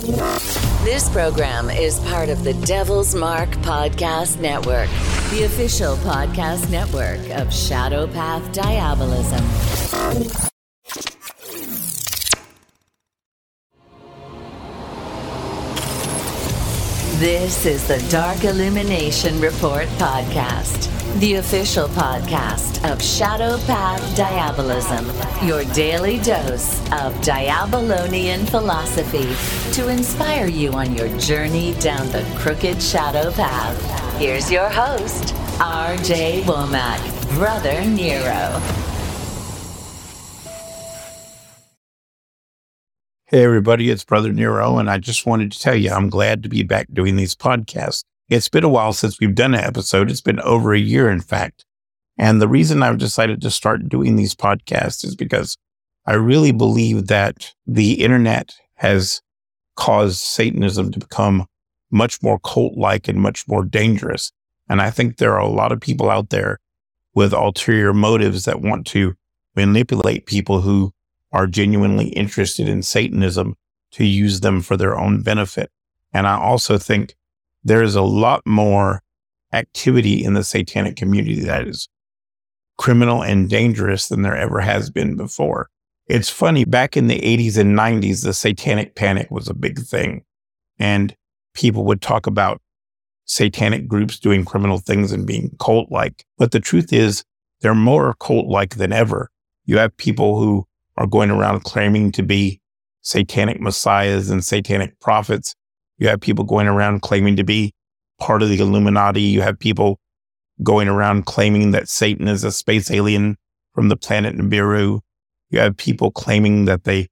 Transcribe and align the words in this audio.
This 0.00 1.10
program 1.10 1.68
is 1.68 2.00
part 2.00 2.30
of 2.30 2.42
the 2.42 2.54
Devil's 2.64 3.14
Mark 3.14 3.50
Podcast 3.58 4.40
Network, 4.40 4.88
the 5.30 5.42
official 5.44 5.94
podcast 5.96 6.70
network 6.70 7.20
of 7.38 7.52
Shadow 7.52 8.06
Path 8.06 8.50
Diabolism. 8.50 9.44
This 17.18 17.66
is 17.66 17.86
the 17.86 17.98
Dark 18.10 18.44
Illumination 18.44 19.38
Report 19.38 19.86
Podcast, 19.98 20.88
the 21.18 21.34
official 21.34 21.88
podcast 21.88 22.90
of 22.90 23.02
Shadow 23.02 23.58
Path 23.66 24.16
Diabolism, 24.16 25.04
your 25.46 25.64
daily 25.74 26.18
dose 26.18 26.80
of 26.92 27.20
Diabolonian 27.20 28.46
philosophy 28.46 29.28
to 29.72 29.88
inspire 29.88 30.46
you 30.46 30.72
on 30.72 30.94
your 30.94 31.08
journey 31.18 31.74
down 31.74 32.08
the 32.10 32.24
crooked 32.38 32.80
shadow 32.80 33.32
path. 33.32 34.18
Here's 34.18 34.50
your 34.50 34.68
host, 34.70 35.34
RJ 35.58 36.42
Womack, 36.44 37.34
Brother 37.34 37.84
Nero. 37.84 38.60
Hey, 43.26 43.44
everybody, 43.44 43.90
it's 43.90 44.04
Brother 44.04 44.32
Nero, 44.32 44.78
and 44.78 44.88
I 44.88 44.98
just 44.98 45.26
wanted 45.26 45.52
to 45.52 45.60
tell 45.60 45.74
you 45.74 45.90
I'm 45.90 46.08
glad 46.08 46.44
to 46.44 46.48
be 46.48 46.62
back 46.62 46.86
doing 46.92 47.16
these 47.16 47.34
podcasts. 47.34 48.04
It's 48.30 48.48
been 48.48 48.62
a 48.62 48.68
while 48.68 48.92
since 48.92 49.18
we've 49.18 49.34
done 49.34 49.54
an 49.54 49.60
episode. 49.60 50.08
It's 50.08 50.20
been 50.20 50.38
over 50.40 50.72
a 50.72 50.78
year, 50.78 51.10
in 51.10 51.20
fact. 51.20 51.64
And 52.16 52.40
the 52.40 52.46
reason 52.46 52.80
I've 52.80 52.98
decided 52.98 53.42
to 53.42 53.50
start 53.50 53.88
doing 53.88 54.14
these 54.14 54.36
podcasts 54.36 55.04
is 55.04 55.16
because 55.16 55.58
I 56.06 56.14
really 56.14 56.52
believe 56.52 57.08
that 57.08 57.52
the 57.66 57.94
internet 57.94 58.54
has 58.74 59.20
caused 59.74 60.18
Satanism 60.18 60.92
to 60.92 61.00
become 61.00 61.46
much 61.90 62.22
more 62.22 62.38
cult 62.38 62.76
like 62.76 63.08
and 63.08 63.18
much 63.20 63.48
more 63.48 63.64
dangerous. 63.64 64.30
And 64.68 64.80
I 64.80 64.90
think 64.90 65.16
there 65.16 65.32
are 65.32 65.40
a 65.40 65.48
lot 65.48 65.72
of 65.72 65.80
people 65.80 66.08
out 66.08 66.30
there 66.30 66.60
with 67.16 67.32
ulterior 67.32 67.92
motives 67.92 68.44
that 68.44 68.60
want 68.60 68.86
to 68.88 69.16
manipulate 69.56 70.26
people 70.26 70.60
who 70.60 70.92
are 71.32 71.48
genuinely 71.48 72.10
interested 72.10 72.68
in 72.68 72.84
Satanism 72.84 73.56
to 73.90 74.04
use 74.04 74.38
them 74.38 74.60
for 74.60 74.76
their 74.76 74.96
own 74.96 75.22
benefit. 75.22 75.72
And 76.12 76.28
I 76.28 76.38
also 76.38 76.78
think 76.78 77.16
there 77.62 77.82
is 77.82 77.94
a 77.94 78.02
lot 78.02 78.42
more 78.46 79.02
activity 79.52 80.24
in 80.24 80.34
the 80.34 80.44
satanic 80.44 80.96
community 80.96 81.40
that 81.40 81.66
is 81.66 81.88
criminal 82.78 83.22
and 83.22 83.50
dangerous 83.50 84.08
than 84.08 84.22
there 84.22 84.36
ever 84.36 84.60
has 84.60 84.90
been 84.90 85.16
before. 85.16 85.68
It's 86.06 86.30
funny, 86.30 86.64
back 86.64 86.96
in 86.96 87.06
the 87.06 87.20
80s 87.20 87.58
and 87.58 87.78
90s, 87.78 88.24
the 88.24 88.32
satanic 88.32 88.94
panic 88.94 89.30
was 89.30 89.48
a 89.48 89.54
big 89.54 89.80
thing. 89.80 90.24
And 90.78 91.14
people 91.54 91.84
would 91.84 92.00
talk 92.00 92.26
about 92.26 92.60
satanic 93.26 93.86
groups 93.86 94.18
doing 94.18 94.44
criminal 94.44 94.78
things 94.78 95.12
and 95.12 95.26
being 95.26 95.54
cult 95.60 95.90
like. 95.90 96.24
But 96.38 96.50
the 96.52 96.58
truth 96.58 96.92
is, 96.92 97.22
they're 97.60 97.74
more 97.74 98.14
cult 98.18 98.46
like 98.46 98.76
than 98.76 98.92
ever. 98.92 99.30
You 99.66 99.78
have 99.78 99.96
people 99.96 100.40
who 100.40 100.66
are 100.96 101.06
going 101.06 101.30
around 101.30 101.64
claiming 101.64 102.10
to 102.12 102.22
be 102.22 102.60
satanic 103.02 103.60
messiahs 103.60 104.30
and 104.30 104.44
satanic 104.44 104.98
prophets. 105.00 105.54
You 106.00 106.08
have 106.08 106.20
people 106.20 106.44
going 106.44 106.66
around 106.66 107.02
claiming 107.02 107.36
to 107.36 107.44
be 107.44 107.74
part 108.18 108.42
of 108.42 108.48
the 108.48 108.58
Illuminati. 108.58 109.20
You 109.20 109.42
have 109.42 109.58
people 109.58 110.00
going 110.62 110.88
around 110.88 111.26
claiming 111.26 111.70
that 111.72 111.88
Satan 111.88 112.26
is 112.26 112.42
a 112.42 112.50
space 112.50 112.90
alien 112.90 113.36
from 113.74 113.90
the 113.90 113.96
planet 113.96 114.34
Nibiru. 114.34 115.00
You 115.50 115.58
have 115.60 115.76
people 115.76 116.10
claiming 116.10 116.64
that 116.64 116.84
they 116.84 117.08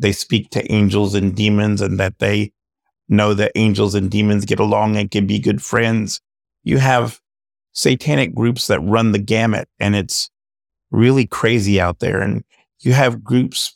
they 0.00 0.12
speak 0.12 0.50
to 0.50 0.72
angels 0.72 1.14
and 1.14 1.34
demons 1.34 1.80
and 1.80 1.98
that 1.98 2.18
they 2.18 2.52
know 3.08 3.34
that 3.34 3.50
angels 3.56 3.94
and 3.94 4.10
demons 4.10 4.44
get 4.44 4.60
along 4.60 4.96
and 4.96 5.10
can 5.10 5.26
be 5.26 5.40
good 5.40 5.62
friends. 5.62 6.20
You 6.62 6.78
have 6.78 7.20
satanic 7.72 8.34
groups 8.34 8.66
that 8.66 8.80
run 8.80 9.12
the 9.12 9.18
gamut 9.18 9.68
and 9.80 9.96
it's 9.96 10.30
really 10.90 11.26
crazy 11.26 11.80
out 11.80 11.98
there. 11.98 12.20
And 12.20 12.44
you 12.80 12.92
have 12.92 13.24
groups 13.24 13.72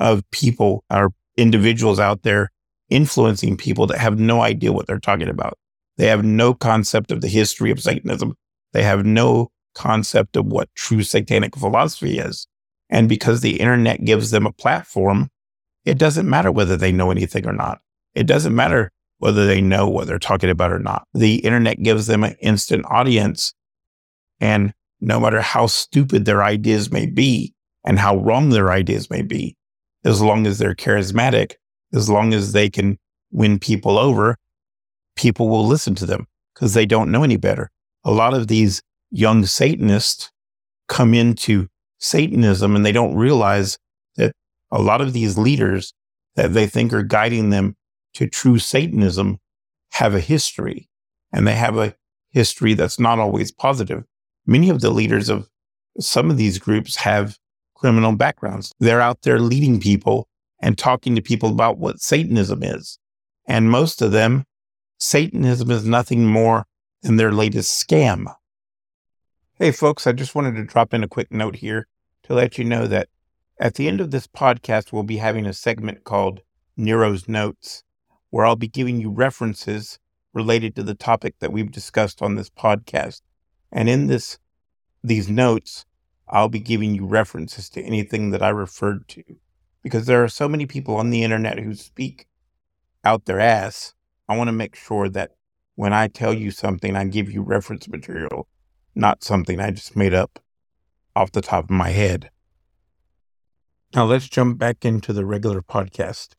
of 0.00 0.28
people 0.30 0.82
or 0.90 1.10
individuals 1.36 2.00
out 2.00 2.22
there 2.22 2.50
influencing 2.90 3.56
people 3.56 3.86
that 3.86 3.98
have 3.98 4.18
no 4.18 4.42
idea 4.42 4.72
what 4.72 4.86
they're 4.86 4.98
talking 4.98 5.28
about. 5.28 5.58
They 5.96 6.06
have 6.06 6.24
no 6.24 6.54
concept 6.54 7.10
of 7.10 7.20
the 7.20 7.28
history 7.28 7.70
of 7.70 7.80
Satanism. 7.80 8.34
They 8.72 8.82
have 8.82 9.04
no 9.04 9.50
concept 9.74 10.36
of 10.36 10.46
what 10.46 10.68
true 10.74 11.02
satanic 11.02 11.56
philosophy 11.56 12.18
is. 12.18 12.46
And 12.90 13.08
because 13.08 13.40
the 13.40 13.60
internet 13.60 14.04
gives 14.04 14.30
them 14.30 14.46
a 14.46 14.52
platform, 14.52 15.28
it 15.84 15.98
doesn't 15.98 16.28
matter 16.28 16.52
whether 16.52 16.76
they 16.76 16.92
know 16.92 17.10
anything 17.10 17.46
or 17.46 17.52
not. 17.52 17.80
It 18.14 18.26
doesn't 18.26 18.54
matter 18.54 18.92
whether 19.18 19.46
they 19.46 19.60
know 19.60 19.88
what 19.88 20.06
they're 20.06 20.18
talking 20.18 20.50
about 20.50 20.72
or 20.72 20.78
not. 20.78 21.06
The 21.14 21.36
internet 21.36 21.82
gives 21.82 22.06
them 22.06 22.24
an 22.24 22.36
instant 22.40 22.84
audience. 22.88 23.54
And 24.40 24.74
no 25.00 25.18
matter 25.20 25.40
how 25.40 25.66
stupid 25.66 26.24
their 26.24 26.42
ideas 26.42 26.90
may 26.90 27.06
be, 27.06 27.54
and 27.86 27.98
how 27.98 28.16
wrong 28.16 28.50
their 28.50 28.72
ideas 28.72 29.08
may 29.08 29.22
be, 29.22 29.56
as 30.04 30.20
long 30.20 30.46
as 30.46 30.58
they're 30.58 30.74
charismatic, 30.74 31.54
as 31.96 32.08
long 32.08 32.34
as 32.34 32.52
they 32.52 32.70
can 32.70 32.98
win 33.32 33.58
people 33.58 33.98
over, 33.98 34.36
people 35.16 35.48
will 35.48 35.66
listen 35.66 35.94
to 35.96 36.06
them 36.06 36.26
because 36.54 36.74
they 36.74 36.86
don't 36.86 37.10
know 37.10 37.24
any 37.24 37.36
better. 37.36 37.70
A 38.04 38.12
lot 38.12 38.34
of 38.34 38.48
these 38.48 38.82
young 39.10 39.44
Satanists 39.46 40.30
come 40.88 41.14
into 41.14 41.68
Satanism 41.98 42.76
and 42.76 42.84
they 42.84 42.92
don't 42.92 43.16
realize 43.16 43.78
that 44.16 44.32
a 44.70 44.80
lot 44.80 45.00
of 45.00 45.12
these 45.12 45.36
leaders 45.36 45.92
that 46.36 46.52
they 46.52 46.66
think 46.66 46.92
are 46.92 47.02
guiding 47.02 47.50
them 47.50 47.74
to 48.14 48.26
true 48.26 48.58
Satanism 48.58 49.38
have 49.92 50.14
a 50.14 50.20
history 50.20 50.88
and 51.32 51.46
they 51.46 51.54
have 51.54 51.76
a 51.78 51.94
history 52.30 52.74
that's 52.74 53.00
not 53.00 53.18
always 53.18 53.50
positive. 53.50 54.04
Many 54.46 54.68
of 54.68 54.80
the 54.80 54.90
leaders 54.90 55.28
of 55.28 55.48
some 55.98 56.30
of 56.30 56.36
these 56.36 56.58
groups 56.58 56.96
have 56.96 57.38
criminal 57.74 58.14
backgrounds. 58.14 58.72
They're 58.78 59.00
out 59.00 59.22
there 59.22 59.40
leading 59.40 59.80
people 59.80 60.28
and 60.60 60.76
talking 60.76 61.14
to 61.14 61.22
people 61.22 61.50
about 61.50 61.78
what 61.78 62.00
Satanism 62.00 62.62
is. 62.62 62.98
And 63.46 63.70
most 63.70 64.02
of 64.02 64.12
them, 64.12 64.44
Satanism 64.98 65.70
is 65.70 65.84
nothing 65.84 66.26
more 66.26 66.66
than 67.02 67.16
their 67.16 67.32
latest 67.32 67.86
scam. 67.86 68.26
Hey, 69.54 69.70
folks, 69.70 70.06
I 70.06 70.12
just 70.12 70.34
wanted 70.34 70.54
to 70.56 70.64
drop 70.64 70.92
in 70.92 71.04
a 71.04 71.08
quick 71.08 71.30
note 71.30 71.56
here 71.56 71.86
to 72.24 72.34
let 72.34 72.58
you 72.58 72.64
know 72.64 72.86
that 72.86 73.08
at 73.58 73.74
the 73.74 73.88
end 73.88 74.00
of 74.00 74.10
this 74.10 74.26
podcast, 74.26 74.92
we'll 74.92 75.02
be 75.02 75.16
having 75.16 75.46
a 75.46 75.52
segment 75.52 76.04
called 76.04 76.40
Nero's 76.76 77.28
Notes, 77.28 77.82
where 78.30 78.44
I'll 78.44 78.56
be 78.56 78.68
giving 78.68 79.00
you 79.00 79.10
references 79.10 79.98
related 80.34 80.76
to 80.76 80.82
the 80.82 80.94
topic 80.94 81.36
that 81.38 81.52
we've 81.52 81.70
discussed 81.70 82.20
on 82.20 82.34
this 82.34 82.50
podcast. 82.50 83.22
And 83.72 83.88
in 83.88 84.08
this, 84.08 84.38
these 85.02 85.28
notes, 85.28 85.86
I'll 86.28 86.48
be 86.48 86.60
giving 86.60 86.94
you 86.94 87.06
references 87.06 87.70
to 87.70 87.82
anything 87.82 88.30
that 88.30 88.42
I 88.42 88.48
referred 88.48 89.08
to 89.08 89.22
because 89.86 90.06
there 90.06 90.24
are 90.24 90.28
so 90.28 90.48
many 90.48 90.66
people 90.66 90.96
on 90.96 91.10
the 91.10 91.22
internet 91.22 91.60
who 91.60 91.72
speak 91.72 92.26
out 93.04 93.26
their 93.26 93.38
ass. 93.38 93.94
I 94.28 94.36
want 94.36 94.48
to 94.48 94.52
make 94.52 94.74
sure 94.74 95.08
that 95.10 95.36
when 95.76 95.92
I 95.92 96.08
tell 96.08 96.34
you 96.34 96.50
something, 96.50 96.96
I 96.96 97.04
give 97.04 97.30
you 97.30 97.40
reference 97.40 97.86
material, 97.86 98.48
not 98.96 99.22
something 99.22 99.60
I 99.60 99.70
just 99.70 99.94
made 99.94 100.12
up 100.12 100.40
off 101.14 101.30
the 101.30 101.40
top 101.40 101.66
of 101.66 101.70
my 101.70 101.90
head. 101.90 102.30
Now 103.94 104.06
let's 104.06 104.28
jump 104.28 104.58
back 104.58 104.84
into 104.84 105.12
the 105.12 105.24
regular 105.24 105.62
podcast. 105.62 106.30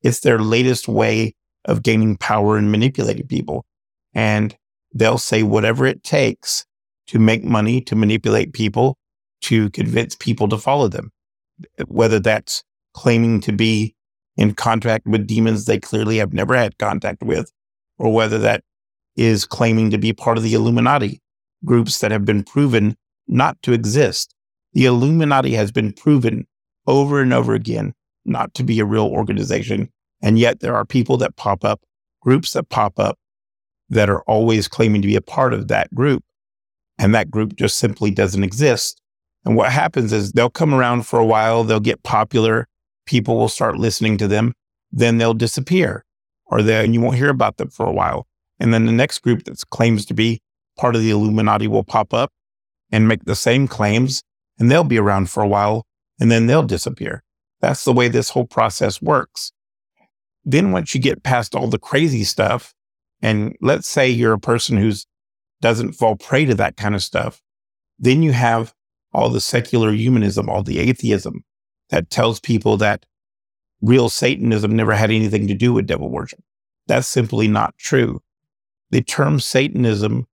It's 0.00 0.20
their 0.20 0.38
latest 0.38 0.88
way 0.88 1.34
of 1.66 1.82
gaining 1.82 2.16
power 2.16 2.56
and 2.56 2.72
manipulating 2.72 3.26
people. 3.26 3.66
And 4.14 4.56
they'll 4.94 5.18
say 5.18 5.42
whatever 5.42 5.84
it 5.84 6.02
takes 6.02 6.64
to 7.08 7.18
make 7.18 7.44
money, 7.44 7.82
to 7.82 7.94
manipulate 7.94 8.54
people, 8.54 8.96
to 9.42 9.68
convince 9.68 10.16
people 10.16 10.48
to 10.48 10.56
follow 10.56 10.88
them. 10.88 11.12
Whether 11.86 12.20
that's 12.20 12.62
claiming 12.94 13.40
to 13.42 13.52
be 13.52 13.94
in 14.36 14.54
contact 14.54 15.06
with 15.06 15.26
demons 15.26 15.64
they 15.64 15.78
clearly 15.78 16.18
have 16.18 16.32
never 16.32 16.56
had 16.56 16.78
contact 16.78 17.22
with, 17.22 17.52
or 17.98 18.12
whether 18.12 18.38
that 18.38 18.62
is 19.16 19.44
claiming 19.44 19.90
to 19.90 19.98
be 19.98 20.12
part 20.12 20.38
of 20.38 20.42
the 20.42 20.54
Illuminati, 20.54 21.20
groups 21.64 21.98
that 21.98 22.10
have 22.10 22.24
been 22.24 22.42
proven 22.42 22.96
not 23.28 23.60
to 23.62 23.72
exist. 23.72 24.34
The 24.72 24.86
Illuminati 24.86 25.54
has 25.54 25.70
been 25.70 25.92
proven 25.92 26.46
over 26.86 27.20
and 27.20 27.32
over 27.32 27.54
again 27.54 27.94
not 28.24 28.54
to 28.54 28.62
be 28.62 28.80
a 28.80 28.84
real 28.84 29.06
organization. 29.06 29.90
And 30.22 30.38
yet 30.38 30.60
there 30.60 30.74
are 30.74 30.84
people 30.84 31.16
that 31.18 31.36
pop 31.36 31.64
up, 31.64 31.82
groups 32.20 32.52
that 32.52 32.68
pop 32.68 32.98
up 32.98 33.18
that 33.90 34.08
are 34.08 34.22
always 34.22 34.68
claiming 34.68 35.02
to 35.02 35.08
be 35.08 35.16
a 35.16 35.20
part 35.20 35.52
of 35.52 35.68
that 35.68 35.94
group 35.94 36.24
and 36.98 37.14
that 37.14 37.30
group 37.30 37.56
just 37.56 37.76
simply 37.76 38.10
doesn't 38.10 38.44
exist. 38.44 39.01
And 39.44 39.56
what 39.56 39.72
happens 39.72 40.12
is 40.12 40.32
they'll 40.32 40.50
come 40.50 40.72
around 40.72 41.06
for 41.06 41.18
a 41.18 41.26
while, 41.26 41.64
they'll 41.64 41.80
get 41.80 42.02
popular, 42.02 42.68
people 43.06 43.36
will 43.36 43.48
start 43.48 43.76
listening 43.78 44.16
to 44.18 44.28
them, 44.28 44.52
then 44.90 45.18
they'll 45.18 45.34
disappear, 45.34 46.04
or 46.46 46.62
then 46.62 46.94
you 46.94 47.00
won't 47.00 47.16
hear 47.16 47.30
about 47.30 47.56
them 47.56 47.68
for 47.68 47.86
a 47.86 47.92
while. 47.92 48.26
And 48.60 48.72
then 48.72 48.86
the 48.86 48.92
next 48.92 49.18
group 49.20 49.44
that 49.44 49.62
claims 49.70 50.04
to 50.06 50.14
be 50.14 50.40
part 50.78 50.94
of 50.94 51.02
the 51.02 51.10
Illuminati 51.10 51.66
will 51.66 51.84
pop 51.84 52.14
up 52.14 52.30
and 52.90 53.08
make 53.08 53.24
the 53.24 53.34
same 53.34 53.66
claims, 53.66 54.22
and 54.58 54.70
they'll 54.70 54.84
be 54.84 54.98
around 54.98 55.30
for 55.30 55.42
a 55.42 55.48
while, 55.48 55.86
and 56.20 56.30
then 56.30 56.46
they'll 56.46 56.62
disappear. 56.62 57.22
That's 57.60 57.84
the 57.84 57.92
way 57.92 58.08
this 58.08 58.30
whole 58.30 58.46
process 58.46 59.02
works. 59.02 59.52
Then 60.44 60.72
once 60.72 60.94
you 60.94 61.00
get 61.00 61.22
past 61.22 61.54
all 61.54 61.68
the 61.68 61.78
crazy 61.78 62.24
stuff, 62.24 62.74
and 63.20 63.56
let's 63.60 63.88
say 63.88 64.08
you're 64.08 64.32
a 64.32 64.38
person 64.38 64.76
who's 64.76 65.06
doesn't 65.60 65.92
fall 65.92 66.16
prey 66.16 66.44
to 66.44 66.54
that 66.56 66.76
kind 66.76 66.94
of 66.94 67.02
stuff, 67.02 67.40
then 67.98 68.22
you 68.22 68.32
have 68.32 68.74
all 69.12 69.28
the 69.28 69.40
secular 69.40 69.92
humanism, 69.92 70.48
all 70.48 70.62
the 70.62 70.78
atheism 70.78 71.44
that 71.90 72.10
tells 72.10 72.40
people 72.40 72.76
that 72.78 73.06
real 73.80 74.08
Satanism 74.08 74.74
never 74.74 74.94
had 74.94 75.10
anything 75.10 75.46
to 75.48 75.54
do 75.54 75.72
with 75.72 75.86
devil 75.86 76.08
worship. 76.08 76.40
That's 76.86 77.06
simply 77.06 77.48
not 77.48 77.76
true. 77.78 78.20
The 78.90 79.02
term 79.02 79.40
Satanism 79.40 80.26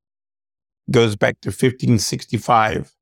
goes 0.90 1.16
back 1.16 1.40
to 1.42 1.50
1565 1.50 2.96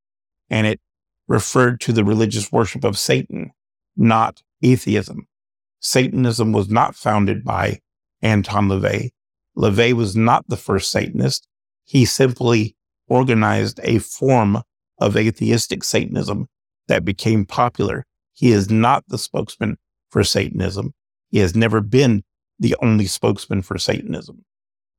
and 0.50 0.68
it 0.68 0.80
referred 1.28 1.80
to 1.82 1.94
the 1.94 2.04
religious 2.04 2.52
worship 2.52 2.84
of 2.84 2.98
Satan, 2.98 3.52
not 3.96 4.42
atheism. 4.62 5.28
Satanism 5.80 6.52
was 6.52 6.70
not 6.70 6.96
founded 6.96 7.44
by 7.44 7.80
Anton 8.22 8.68
LaVey. 8.68 9.12
LaVey 9.58 9.94
was 9.94 10.16
not 10.16 10.48
the 10.48 10.58
first 10.58 10.92
Satanist. 10.92 11.48
He 11.84 12.06
simply 12.06 12.76
organized 13.08 13.80
a 13.84 14.00
form 14.00 14.62
of 15.00 15.16
atheistic 15.16 15.84
Satanism 15.84 16.48
that 16.88 17.06
became 17.06 17.46
popular. 17.46 18.06
He 18.34 18.52
is 18.52 18.70
not 18.70 19.04
the 19.08 19.18
spokesman 19.18 19.78
for 20.10 20.24
Satanism. 20.24 20.94
He 21.30 21.40
has 21.40 21.56
never 21.56 21.82
been 21.82 22.24
the 22.60 22.76
only 22.82 23.06
spokesman 23.06 23.62
for 23.62 23.78
Satanism. 23.78 24.44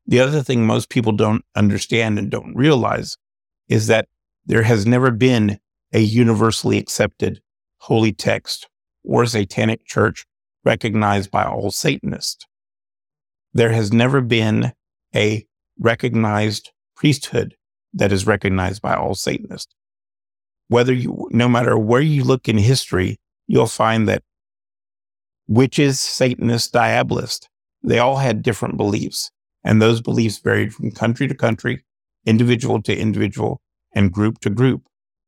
The 0.07 0.21
other 0.21 0.43
thing 0.43 0.67
most 0.67 0.89
people 0.89 1.13
don't 1.13 1.45
understand 1.55 2.19
and 2.19 2.31
don't 2.31 2.55
realize 2.55 3.17
is 3.69 3.87
that 3.89 4.09
there 4.47 4.63
has 4.63 4.87
never 4.87 5.11
been 5.11 5.59
a 5.93 6.01
universally 6.01 6.79
accepted 6.79 7.41
holy 7.79 8.13
text 8.13 8.69
or 9.05 9.27
satanic 9.27 9.85
church 9.87 10.27
recognized 10.65 11.31
by 11.31 11.45
all 11.45 11.71
Satanists. 11.71 12.47
There 13.53 13.73
has 13.73 13.93
never 13.93 14.21
been 14.21 14.73
a 15.15 15.47
recognized 15.79 16.71
priesthood 16.97 17.55
that 17.95 18.13
is 18.13 18.27
recognized 18.27 18.83
by 18.83 18.95
all 18.95 19.15
Satanists. 19.15 19.75
Whether 20.69 20.93
you, 20.93 21.29
no 21.33 21.49
matter 21.49 21.77
where 21.79 22.01
you 22.01 22.25
look 22.25 22.49
in 22.49 22.59
history, 22.59 23.19
you'll 23.47 23.67
find 23.67 24.09
that 24.09 24.23
witches, 25.47 25.99
Satanists, 25.99 26.71
diabolists, 26.71 27.49
they 27.83 27.99
all 27.99 28.17
had 28.17 28.43
different 28.43 28.77
beliefs. 28.77 29.31
And 29.65 29.83
those 29.83 30.01
beliefs 30.01 30.39
varied 30.39 30.73
from 30.73 30.91
country 30.93 31.27
to 31.27 31.35
country, 31.35 31.85
individual 32.27 32.81
to 32.83 32.97
individual, 32.97 33.61
and 33.95 34.13
group 34.13 34.39
to 34.41 34.51
group. 34.51 34.83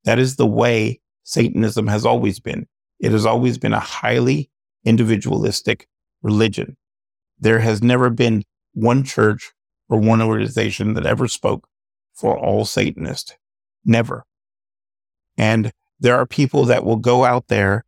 That 0.05 0.19
is 0.19 0.37
the 0.37 0.47
way 0.47 1.01
Satanism 1.25 1.87
has 1.89 2.07
always 2.07 2.41
been. 2.41 2.67
It 2.99 3.13
has 3.13 3.27
always 3.27 3.59
been 3.59 3.73
a 3.73 3.81
highly 3.81 4.51
individualistic 4.85 5.89
religion. 6.23 6.77
There 7.39 7.61
has 7.61 7.83
never 7.83 8.11
been 8.11 8.45
one 8.73 9.05
church 9.05 9.53
or 9.89 9.99
one 9.99 10.23
organization 10.23 10.95
that 10.95 11.07
ever 11.07 11.27
spoke 11.27 11.67
for 12.15 12.39
all 12.39 12.65
Satanists. 12.65 13.35
Never. 13.85 14.25
And 15.41 15.73
there 15.99 16.17
are 16.17 16.27
people 16.27 16.67
that 16.67 16.85
will 16.85 16.97
go 16.97 17.25
out 17.25 17.49
there 17.49 17.87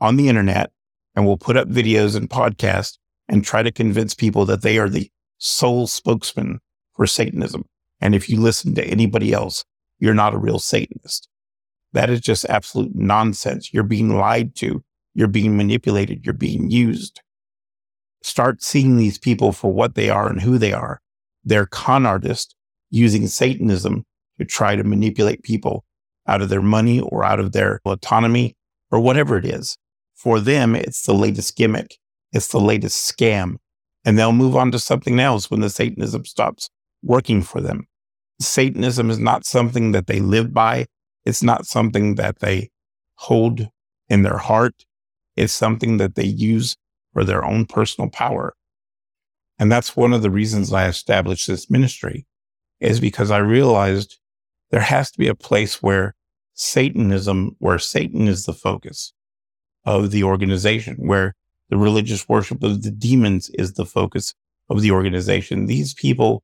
on 0.00 0.14
the 0.14 0.28
internet 0.28 0.70
and 1.16 1.26
will 1.26 1.36
put 1.36 1.56
up 1.56 1.68
videos 1.68 2.14
and 2.14 2.30
podcasts 2.30 2.96
and 3.28 3.44
try 3.44 3.64
to 3.64 3.72
convince 3.72 4.14
people 4.14 4.44
that 4.44 4.62
they 4.62 4.78
are 4.78 4.88
the 4.88 5.10
sole 5.38 5.88
spokesman 5.88 6.60
for 6.92 7.08
Satanism. 7.08 7.64
And 8.00 8.14
if 8.14 8.28
you 8.28 8.40
listen 8.40 8.76
to 8.76 8.84
anybody 8.84 9.32
else, 9.32 9.64
you're 9.98 10.14
not 10.14 10.32
a 10.32 10.38
real 10.38 10.60
Satanist. 10.60 11.28
That 11.92 12.08
is 12.08 12.20
just 12.20 12.44
absolute 12.44 12.94
nonsense. 12.94 13.74
You're 13.74 13.82
being 13.82 14.16
lied 14.16 14.54
to. 14.56 14.84
You're 15.12 15.26
being 15.26 15.56
manipulated. 15.56 16.24
You're 16.24 16.34
being 16.34 16.70
used. 16.70 17.20
Start 18.22 18.62
seeing 18.62 18.96
these 18.96 19.18
people 19.18 19.50
for 19.50 19.72
what 19.72 19.96
they 19.96 20.08
are 20.08 20.28
and 20.28 20.40
who 20.40 20.56
they 20.56 20.72
are. 20.72 21.00
They're 21.42 21.66
con 21.66 22.06
artists 22.06 22.54
using 22.90 23.26
Satanism 23.26 24.04
to 24.38 24.44
try 24.44 24.76
to 24.76 24.84
manipulate 24.84 25.42
people 25.42 25.84
out 26.26 26.42
of 26.42 26.48
their 26.48 26.62
money 26.62 27.00
or 27.00 27.24
out 27.24 27.40
of 27.40 27.52
their 27.52 27.80
autonomy 27.84 28.54
or 28.90 29.00
whatever 29.00 29.36
it 29.36 29.44
is. 29.44 29.76
For 30.14 30.40
them, 30.40 30.76
it's 30.76 31.02
the 31.02 31.14
latest 31.14 31.56
gimmick. 31.56 31.98
It's 32.32 32.48
the 32.48 32.60
latest 32.60 33.10
scam. 33.10 33.56
And 34.04 34.18
they'll 34.18 34.32
move 34.32 34.56
on 34.56 34.70
to 34.72 34.78
something 34.78 35.20
else 35.20 35.50
when 35.50 35.60
the 35.60 35.70
Satanism 35.70 36.24
stops 36.24 36.70
working 37.02 37.42
for 37.42 37.60
them. 37.60 37.86
Satanism 38.40 39.10
is 39.10 39.18
not 39.18 39.44
something 39.44 39.92
that 39.92 40.06
they 40.06 40.20
live 40.20 40.52
by. 40.52 40.86
It's 41.24 41.42
not 41.42 41.66
something 41.66 42.16
that 42.16 42.40
they 42.40 42.70
hold 43.14 43.68
in 44.08 44.22
their 44.22 44.38
heart. 44.38 44.84
It's 45.36 45.52
something 45.52 45.96
that 45.98 46.14
they 46.14 46.24
use 46.24 46.76
for 47.12 47.24
their 47.24 47.44
own 47.44 47.66
personal 47.66 48.10
power. 48.10 48.54
And 49.58 49.70
that's 49.70 49.96
one 49.96 50.12
of 50.12 50.22
the 50.22 50.30
reasons 50.30 50.72
I 50.72 50.88
established 50.88 51.46
this 51.46 51.70
ministry 51.70 52.26
is 52.80 52.98
because 52.98 53.30
I 53.30 53.38
realized 53.38 54.18
there 54.72 54.80
has 54.80 55.10
to 55.12 55.18
be 55.18 55.28
a 55.28 55.34
place 55.34 55.82
where 55.82 56.14
Satanism, 56.54 57.54
where 57.58 57.78
Satan 57.78 58.26
is 58.26 58.46
the 58.46 58.54
focus 58.54 59.12
of 59.84 60.10
the 60.10 60.24
organization, 60.24 60.96
where 60.96 61.34
the 61.68 61.76
religious 61.76 62.28
worship 62.28 62.62
of 62.62 62.82
the 62.82 62.90
demons 62.90 63.50
is 63.50 63.74
the 63.74 63.86
focus 63.86 64.34
of 64.68 64.80
the 64.80 64.90
organization. 64.90 65.66
These 65.66 65.94
people 65.94 66.42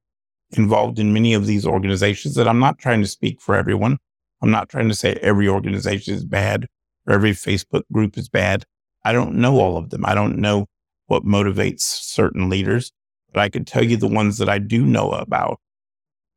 involved 0.52 0.98
in 0.98 1.12
many 1.12 1.34
of 1.34 1.46
these 1.46 1.66
organizations 1.66 2.34
that 2.34 2.46
I'm 2.46 2.58
not 2.58 2.78
trying 2.78 3.00
to 3.00 3.08
speak 3.08 3.40
for 3.40 3.54
everyone. 3.54 3.98
I'm 4.42 4.50
not 4.50 4.68
trying 4.68 4.88
to 4.88 4.94
say 4.94 5.18
every 5.22 5.48
organization 5.48 6.14
is 6.14 6.24
bad 6.24 6.66
or 7.06 7.14
every 7.14 7.32
Facebook 7.32 7.82
group 7.92 8.16
is 8.18 8.28
bad. 8.28 8.64
I 9.04 9.12
don't 9.12 9.36
know 9.36 9.58
all 9.58 9.76
of 9.76 9.90
them. 9.90 10.04
I 10.04 10.14
don't 10.14 10.38
know 10.38 10.66
what 11.06 11.24
motivates 11.24 11.80
certain 11.80 12.50
leaders, 12.50 12.92
but 13.32 13.40
I 13.40 13.48
can 13.48 13.64
tell 13.64 13.84
you 13.84 13.96
the 13.96 14.06
ones 14.06 14.36
that 14.38 14.48
I 14.48 14.58
do 14.58 14.84
know 14.84 15.12
about. 15.12 15.60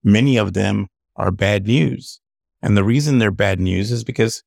Many 0.04 0.38
of 0.38 0.54
them 0.54 0.88
are 1.22 1.32
bad 1.32 1.68
news. 1.68 2.20
And 2.62 2.76
the 2.76 2.84
reason 2.84 3.20
they're 3.20 3.32
bad 3.32 3.60
news 3.60 3.92
is 3.92 4.04
because 4.04 4.44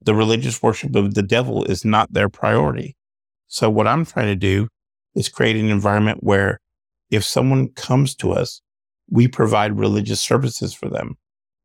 the 0.00 0.14
religious 0.14 0.62
worship 0.62 0.94
of 0.94 1.14
the 1.14 1.22
devil 1.22 1.64
is 1.64 1.84
not 1.84 2.12
their 2.12 2.28
priority. 2.28 2.96
So 3.48 3.68
what 3.68 3.88
I'm 3.88 4.04
trying 4.04 4.26
to 4.26 4.36
do 4.36 4.68
is 5.16 5.28
create 5.28 5.56
an 5.56 5.70
environment 5.70 6.18
where 6.22 6.60
if 7.10 7.24
someone 7.24 7.68
comes 7.68 8.14
to 8.16 8.32
us, 8.32 8.62
we 9.10 9.26
provide 9.26 9.78
religious 9.78 10.20
services 10.20 10.72
for 10.72 10.88
them 10.88 11.16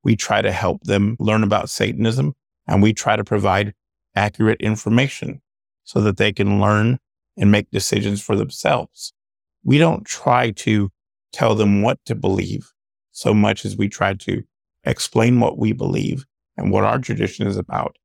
we 0.03 0.15
try 0.15 0.41
to 0.41 0.51
help 0.51 0.83
them 0.83 1.15
learn 1.19 1.43
about 1.43 1.69
Satanism 1.69 2.33
and 2.67 2.83
we 2.83 2.93
try 2.93 3.15
to 3.15 3.23
provide 3.23 3.73
accurate 4.15 4.61
information 4.61 5.41
so 5.83 6.01
that 6.01 6.17
they 6.17 6.31
can 6.31 6.61
learn 6.61 6.99
and 7.37 7.51
make 7.51 7.71
decisions 7.71 8.21
for 8.21 8.35
themselves. 8.35 9.13
We 9.63 9.77
don't 9.77 10.05
try 10.05 10.51
to 10.51 10.91
tell 11.31 11.55
them 11.55 11.81
what 11.81 11.99
to 12.05 12.15
believe 12.15 12.72
so 13.13 13.33
much 13.33 13.63
as 13.63 13.77
we 13.77 13.87
try 13.87 14.13
to 14.13 14.43
explain 14.83 15.39
what 15.39 15.57
we 15.57 15.71
believe 15.71 16.25
and 16.57 16.69
what 16.69 16.83
our 16.83 16.99
tradition 16.99 17.47
is 17.47 17.55
about, 17.55 17.97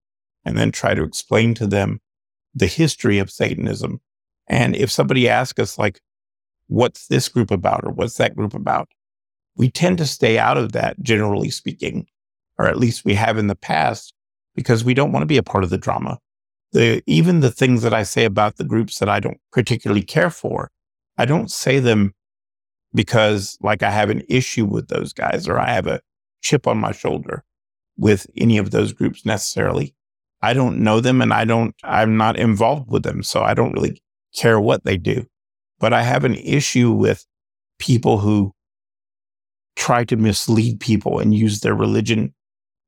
and 0.45 0.57
then 0.57 0.71
try 0.71 0.95
to 0.95 1.03
explain 1.03 1.55
to 1.55 1.67
them 1.67 2.01
the 2.55 2.67
history 2.67 3.19
of 3.19 3.31
Satanism. 3.31 4.01
And 4.47 4.77
if 4.77 4.91
somebody 4.91 5.29
asks 5.29 5.61
us, 5.61 5.77
like, 5.77 6.01
what's 6.69 7.09
this 7.09 7.29
group 7.29 7.51
about 7.51 7.85
or 7.85 7.91
what's 7.91 8.17
that 8.19 8.37
group 8.37 8.55
about? 8.55 8.89
we 9.59 9.69
tend 9.69 9.99
to 9.99 10.07
stay 10.07 10.39
out 10.39 10.57
of 10.57 10.73
that, 10.73 10.99
generally 11.03 11.51
speaking, 11.51 12.07
or 12.59 12.67
at 12.67 12.79
least 12.79 13.05
we 13.05 13.15
have 13.15 13.37
in 13.37 13.49
the 13.49 13.57
past, 13.57 14.15
because 14.55 14.85
we 14.85 14.95
don't 14.95 15.13
want 15.13 15.23
to 15.23 15.27
be 15.27 15.37
a 15.37 15.43
part 15.43 15.65
of 15.65 15.71
the 15.71 15.77
drama. 15.77 16.19
The, 16.73 17.03
even 17.07 17.41
the 17.41 17.51
things 17.51 17.83
that 17.83 17.93
I 17.93 18.05
say 18.05 18.25
about 18.25 18.57
the 18.57 18.65
groups 18.65 19.01
that 19.01 19.09
I 19.09 19.21
don't 19.21 19.41
particularly 19.53 20.03
care 20.03 20.31
for, 20.31 20.71
I 21.19 21.25
don't 21.25 21.51
say 21.51 21.81
them 21.81 22.15
because 22.95 23.59
like 23.61 23.83
I 23.83 23.91
have 23.91 24.11
an 24.11 24.23
issue 24.29 24.65
with 24.65 24.89
those 24.89 25.13
guys 25.13 25.49
or 25.49 25.59
I 25.59 25.71
have 25.71 25.87
a 25.87 26.01
chip 26.43 26.67
on 26.67 26.79
my 26.79 26.93
shoulder 26.93 27.45
with 27.97 28.27
any 28.37 28.59
of 28.59 28.71
those 28.71 28.93
groups 28.93 29.27
necessarily. 29.27 29.95
I 30.41 30.53
don't 30.53 30.79
know 30.79 31.01
them 31.01 31.21
and 31.21 31.33
I 31.33 31.45
don't, 31.45 31.75
I'm 31.83 32.17
not 32.17 32.39
involved 32.39 32.91
with 32.91 33.03
them. 33.03 33.23
So 33.23 33.43
I 33.43 33.55
don't 33.55 33.73
really 33.73 34.01
care 34.35 34.61
what 34.61 34.85
they 34.85 34.97
do. 34.97 35.27
But 35.81 35.93
I 35.93 36.03
have 36.03 36.25
an 36.25 36.37
issue 36.37 36.93
with 36.93 37.27
people 37.79 38.19
who 38.19 38.53
try 39.77 40.05
to 40.05 40.17
mislead 40.17 40.81
people 40.81 41.19
and 41.19 41.35
use 41.35 41.61
their 41.61 41.75
religion 41.75 42.35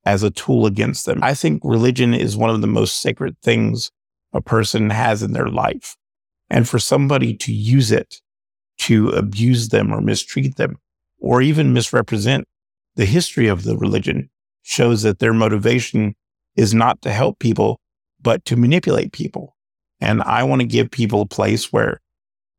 as 0.04 0.23
a 0.23 0.30
tool 0.30 0.66
against 0.66 1.07
them. 1.07 1.21
I 1.23 1.35
think 1.35 1.61
religion 1.64 2.14
is 2.14 2.37
one 2.37 2.50
of 2.50 2.61
the 2.61 2.66
most 2.66 3.00
sacred 3.00 3.37
things 3.42 3.90
a 4.33 4.40
person 4.40 4.90
has 4.90 5.23
in 5.23 5.33
their 5.33 5.49
life. 5.49 5.97
And 6.49 6.69
for 6.69 6.78
somebody 6.78 7.35
to 7.35 7.52
use 7.52 7.92
it 7.92 8.21
to 8.81 9.11
abuse 9.11 9.69
them 9.69 9.93
or 9.93 10.01
mistreat 10.01 10.57
them 10.57 10.79
or 11.19 11.43
even 11.43 11.73
misrepresent 11.73 12.47
the 12.97 13.05
history 13.05 13.47
of 13.47 13.63
the 13.65 13.77
religion 13.77 14.31
shows 14.63 15.03
that 15.03 15.19
their 15.19 15.35
motivation 15.35 16.15
is 16.57 16.73
not 16.75 17.03
to 17.03 17.11
help 17.11 17.39
people, 17.39 17.79
but 18.21 18.45
to 18.47 18.57
manipulate 18.57 19.13
people. 19.13 19.55
And 20.01 20.23
I 20.23 20.43
want 20.45 20.63
to 20.63 20.67
give 20.67 20.91
people 20.91 21.23
a 21.23 21.27
place 21.27 21.71
where 21.71 22.01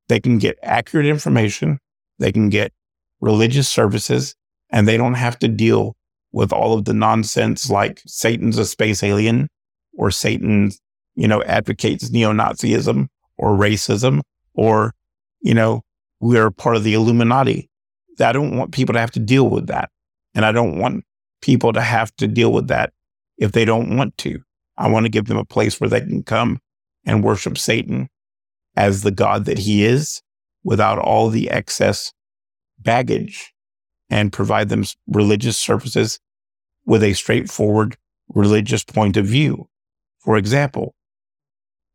they 0.09 0.19
can 0.19 0.37
get 0.37 0.59
accurate 0.61 1.07
information. 1.07 1.79
They 2.19 2.31
can 2.31 2.49
get 2.49 2.71
religious 3.19 3.67
services 3.67 4.35
and 4.69 4.87
they 4.87 4.97
don't 4.97 5.15
have 5.15 5.39
to 5.39 5.47
deal 5.47 5.95
with 6.31 6.53
all 6.53 6.77
of 6.77 6.85
the 6.85 6.93
nonsense 6.93 7.69
like 7.69 8.01
Satan's 8.05 8.59
a 8.59 8.65
space 8.65 9.01
alien 9.01 9.47
or 9.97 10.11
Satan, 10.11 10.71
you 11.15 11.27
know, 11.27 11.41
advocates 11.43 12.11
neo-Nazism 12.11 13.07
or 13.37 13.57
racism 13.57 14.21
or 14.53 14.93
you 15.41 15.53
know, 15.53 15.81
we're 16.21 16.51
part 16.51 16.75
of 16.75 16.83
the 16.83 16.93
Illuminati. 16.93 17.69
I 18.19 18.31
don't 18.31 18.55
want 18.55 18.71
people 18.71 18.93
to 18.93 18.99
have 18.99 19.11
to 19.11 19.19
deal 19.19 19.49
with 19.49 19.67
that. 19.67 19.89
And 20.35 20.45
I 20.45 20.51
don't 20.51 20.77
want 20.77 21.03
people 21.41 21.73
to 21.73 21.81
have 21.81 22.15
to 22.17 22.27
deal 22.27 22.53
with 22.53 22.67
that 22.67 22.93
if 23.37 23.51
they 23.51 23.65
don't 23.65 23.97
want 23.97 24.17
to. 24.19 24.41
I 24.77 24.87
want 24.87 25.05
to 25.05 25.09
give 25.09 25.25
them 25.25 25.37
a 25.37 25.45
place 25.45 25.81
where 25.81 25.89
they 25.89 26.01
can 26.01 26.23
come 26.23 26.59
and 27.05 27.23
worship 27.23 27.57
Satan 27.57 28.07
as 28.75 29.01
the 29.01 29.11
God 29.11 29.45
that 29.45 29.57
he 29.57 29.83
is 29.83 30.21
without 30.63 30.99
all 30.99 31.29
the 31.29 31.49
excess 31.49 32.13
baggage 32.79 33.53
and 34.09 34.31
provide 34.31 34.69
them 34.69 34.85
religious 35.07 35.57
services 35.57 36.19
with 36.85 37.03
a 37.03 37.13
straightforward 37.13 37.97
religious 38.29 38.83
point 38.83 39.17
of 39.17 39.25
view. 39.25 39.67
For 40.19 40.37
example, 40.37 40.93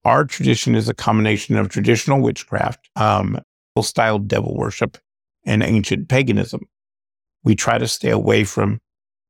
our 0.04 0.24
tradition 0.24 0.74
is 0.74 0.88
a 0.88 0.94
combination 0.94 1.56
of 1.56 1.68
traditional 1.68 2.20
witchcraft, 2.20 2.88
um, 2.96 3.38
style 3.82 4.18
devil 4.18 4.56
worship, 4.56 4.98
and 5.44 5.62
ancient 5.62 6.08
paganism. 6.08 6.62
We 7.44 7.54
try 7.54 7.78
to 7.78 7.88
stay 7.88 8.10
away 8.10 8.44
from 8.44 8.80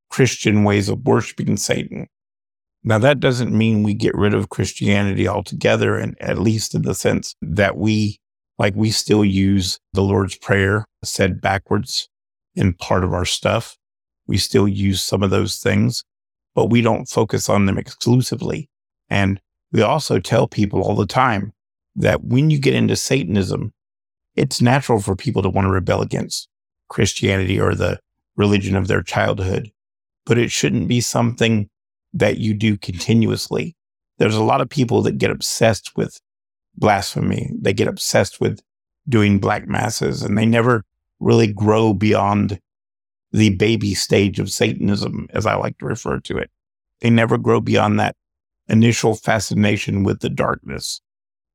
Christian 0.09 0.63
ways 0.63 0.89
of 0.89 1.05
worshiping 1.05 1.57
Satan. 1.57 2.07
Now, 2.83 2.97
that 2.99 3.19
doesn't 3.19 3.55
mean 3.55 3.83
we 3.83 3.93
get 3.93 4.15
rid 4.15 4.33
of 4.33 4.49
Christianity 4.49 5.27
altogether, 5.27 5.97
and 5.97 6.15
at 6.21 6.39
least 6.39 6.73
in 6.73 6.83
the 6.83 6.95
sense 6.95 7.35
that 7.41 7.77
we, 7.77 8.19
like, 8.57 8.75
we 8.75 8.91
still 8.91 9.25
use 9.25 9.79
the 9.93 10.01
Lord's 10.01 10.37
Prayer 10.37 10.85
said 11.03 11.41
backwards 11.41 12.09
in 12.55 12.73
part 12.73 13.03
of 13.03 13.13
our 13.13 13.25
stuff. 13.25 13.77
We 14.25 14.37
still 14.37 14.67
use 14.67 15.01
some 15.01 15.23
of 15.23 15.29
those 15.29 15.57
things, 15.57 16.03
but 16.55 16.69
we 16.69 16.81
don't 16.81 17.09
focus 17.09 17.49
on 17.49 17.65
them 17.65 17.77
exclusively. 17.77 18.69
And 19.09 19.39
we 19.71 19.81
also 19.81 20.19
tell 20.19 20.47
people 20.47 20.81
all 20.81 20.95
the 20.95 21.05
time 21.05 21.53
that 21.95 22.23
when 22.23 22.49
you 22.49 22.59
get 22.59 22.73
into 22.73 22.95
Satanism, 22.95 23.73
it's 24.37 24.61
natural 24.61 24.99
for 25.01 25.15
people 25.15 25.41
to 25.41 25.49
want 25.49 25.65
to 25.65 25.71
rebel 25.71 26.01
against 26.01 26.47
Christianity 26.89 27.59
or 27.59 27.75
the 27.75 27.99
religion 28.35 28.75
of 28.75 28.87
their 28.87 29.01
childhood, 29.01 29.71
but 30.25 30.37
it 30.37 30.51
shouldn't 30.51 30.87
be 30.87 31.01
something 31.01 31.69
that 32.13 32.37
you 32.37 32.53
do 32.53 32.77
continuously. 32.77 33.75
There's 34.19 34.35
a 34.35 34.43
lot 34.43 34.61
of 34.61 34.69
people 34.69 35.01
that 35.01 35.17
get 35.17 35.31
obsessed 35.31 35.97
with 35.97 36.21
blasphemy. 36.75 37.51
They 37.59 37.73
get 37.73 37.87
obsessed 37.87 38.39
with 38.39 38.61
doing 39.09 39.39
black 39.39 39.67
masses 39.67 40.21
and 40.21 40.37
they 40.37 40.45
never 40.45 40.83
really 41.19 41.51
grow 41.51 41.93
beyond 41.93 42.59
the 43.31 43.49
baby 43.55 43.93
stage 43.93 44.39
of 44.39 44.49
Satanism, 44.49 45.27
as 45.31 45.45
I 45.45 45.55
like 45.55 45.77
to 45.79 45.85
refer 45.85 46.19
to 46.21 46.37
it. 46.37 46.49
They 47.01 47.09
never 47.09 47.37
grow 47.37 47.59
beyond 47.59 47.99
that 47.99 48.15
initial 48.69 49.15
fascination 49.15 50.03
with 50.03 50.19
the 50.19 50.29
darkness. 50.29 51.01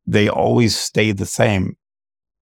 They 0.06 0.28
always 0.28 0.76
stay 0.76 1.12
the 1.12 1.26
same. 1.26 1.76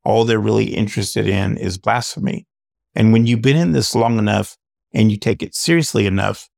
All 0.04 0.25
they're 0.25 0.38
really 0.38 0.75
interested 0.75 1.28
in 1.28 1.57
is 1.57 1.78
blasphemy. 1.78 2.47
And 2.95 3.12
when 3.12 3.26
you've 3.26 3.42
been 3.42 3.57
in 3.57 3.73
this 3.73 3.95
long 3.95 4.19
enough 4.19 4.57
and 4.92 5.11
you 5.11 5.16
take 5.16 5.42
it 5.42 5.54
seriously 5.54 6.07
enough, 6.07 6.49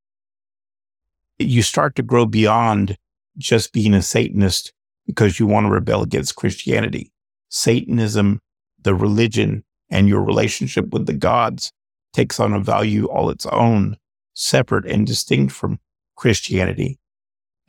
you 1.38 1.62
start 1.62 1.96
to 1.96 2.02
grow 2.02 2.26
beyond 2.26 2.96
just 3.36 3.72
being 3.72 3.94
a 3.94 4.02
Satanist 4.02 4.72
because 5.06 5.38
you 5.38 5.46
want 5.46 5.66
to 5.66 5.70
rebel 5.70 6.02
against 6.02 6.36
Christianity. 6.36 7.12
Satanism, 7.48 8.40
the 8.80 8.94
religion, 8.94 9.64
and 9.90 10.08
your 10.08 10.22
relationship 10.22 10.90
with 10.90 11.06
the 11.06 11.12
gods 11.12 11.72
takes 12.12 12.40
on 12.40 12.52
a 12.52 12.60
value 12.60 13.06
all 13.06 13.30
its 13.30 13.46
own, 13.46 13.96
separate 14.34 14.86
and 14.86 15.06
distinct 15.06 15.52
from 15.52 15.78
Christianity. 16.16 16.98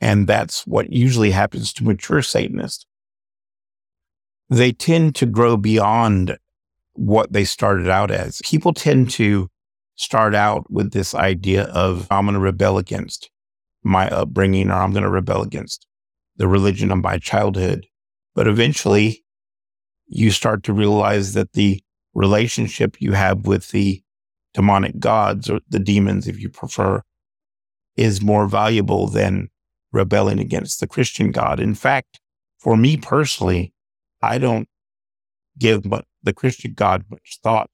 And 0.00 0.26
that's 0.26 0.66
what 0.66 0.92
usually 0.92 1.30
happens 1.30 1.72
to 1.74 1.84
mature 1.84 2.22
Satanists. 2.22 2.86
They 4.50 4.72
tend 4.72 5.14
to 5.16 5.26
grow 5.26 5.56
beyond 5.56 6.38
what 6.94 7.32
they 7.32 7.44
started 7.44 7.88
out 7.88 8.10
as. 8.10 8.40
People 8.44 8.72
tend 8.72 9.10
to 9.10 9.48
start 9.96 10.34
out 10.34 10.70
with 10.70 10.92
this 10.92 11.14
idea 11.14 11.64
of, 11.64 12.06
I'm 12.10 12.24
going 12.26 12.34
to 12.34 12.40
rebel 12.40 12.78
against 12.78 13.30
my 13.82 14.08
upbringing 14.08 14.70
or 14.70 14.74
I'm 14.74 14.92
going 14.92 15.04
to 15.04 15.10
rebel 15.10 15.42
against 15.42 15.86
the 16.36 16.48
religion 16.48 16.90
of 16.90 17.02
my 17.02 17.18
childhood. 17.18 17.86
But 18.34 18.48
eventually 18.48 19.24
you 20.06 20.30
start 20.30 20.62
to 20.64 20.72
realize 20.72 21.32
that 21.34 21.52
the 21.52 21.82
relationship 22.14 23.00
you 23.00 23.12
have 23.12 23.46
with 23.46 23.70
the 23.70 24.02
demonic 24.52 24.98
gods 24.98 25.50
or 25.50 25.60
the 25.68 25.78
demons, 25.78 26.28
if 26.28 26.40
you 26.40 26.48
prefer, 26.48 27.02
is 27.96 28.22
more 28.22 28.46
valuable 28.46 29.06
than 29.08 29.48
rebelling 29.92 30.38
against 30.38 30.80
the 30.80 30.86
Christian 30.86 31.30
God. 31.30 31.60
In 31.60 31.74
fact, 31.74 32.20
for 32.58 32.76
me 32.76 32.96
personally, 32.96 33.73
I 34.24 34.38
don't 34.38 34.68
give 35.58 35.84
the 36.22 36.32
Christian 36.32 36.72
God 36.74 37.04
much 37.10 37.38
thought. 37.42 37.70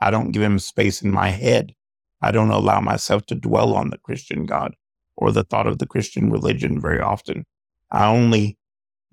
I 0.00 0.10
don't 0.10 0.32
give 0.32 0.42
him 0.42 0.58
space 0.58 1.00
in 1.00 1.12
my 1.12 1.28
head. 1.28 1.74
I 2.20 2.32
don't 2.32 2.50
allow 2.50 2.80
myself 2.80 3.24
to 3.26 3.36
dwell 3.36 3.74
on 3.74 3.90
the 3.90 3.98
Christian 3.98 4.44
God 4.44 4.74
or 5.16 5.30
the 5.30 5.44
thought 5.44 5.68
of 5.68 5.78
the 5.78 5.86
Christian 5.86 6.30
religion 6.30 6.80
very 6.80 7.00
often. 7.00 7.44
I 7.90 8.06
only 8.06 8.58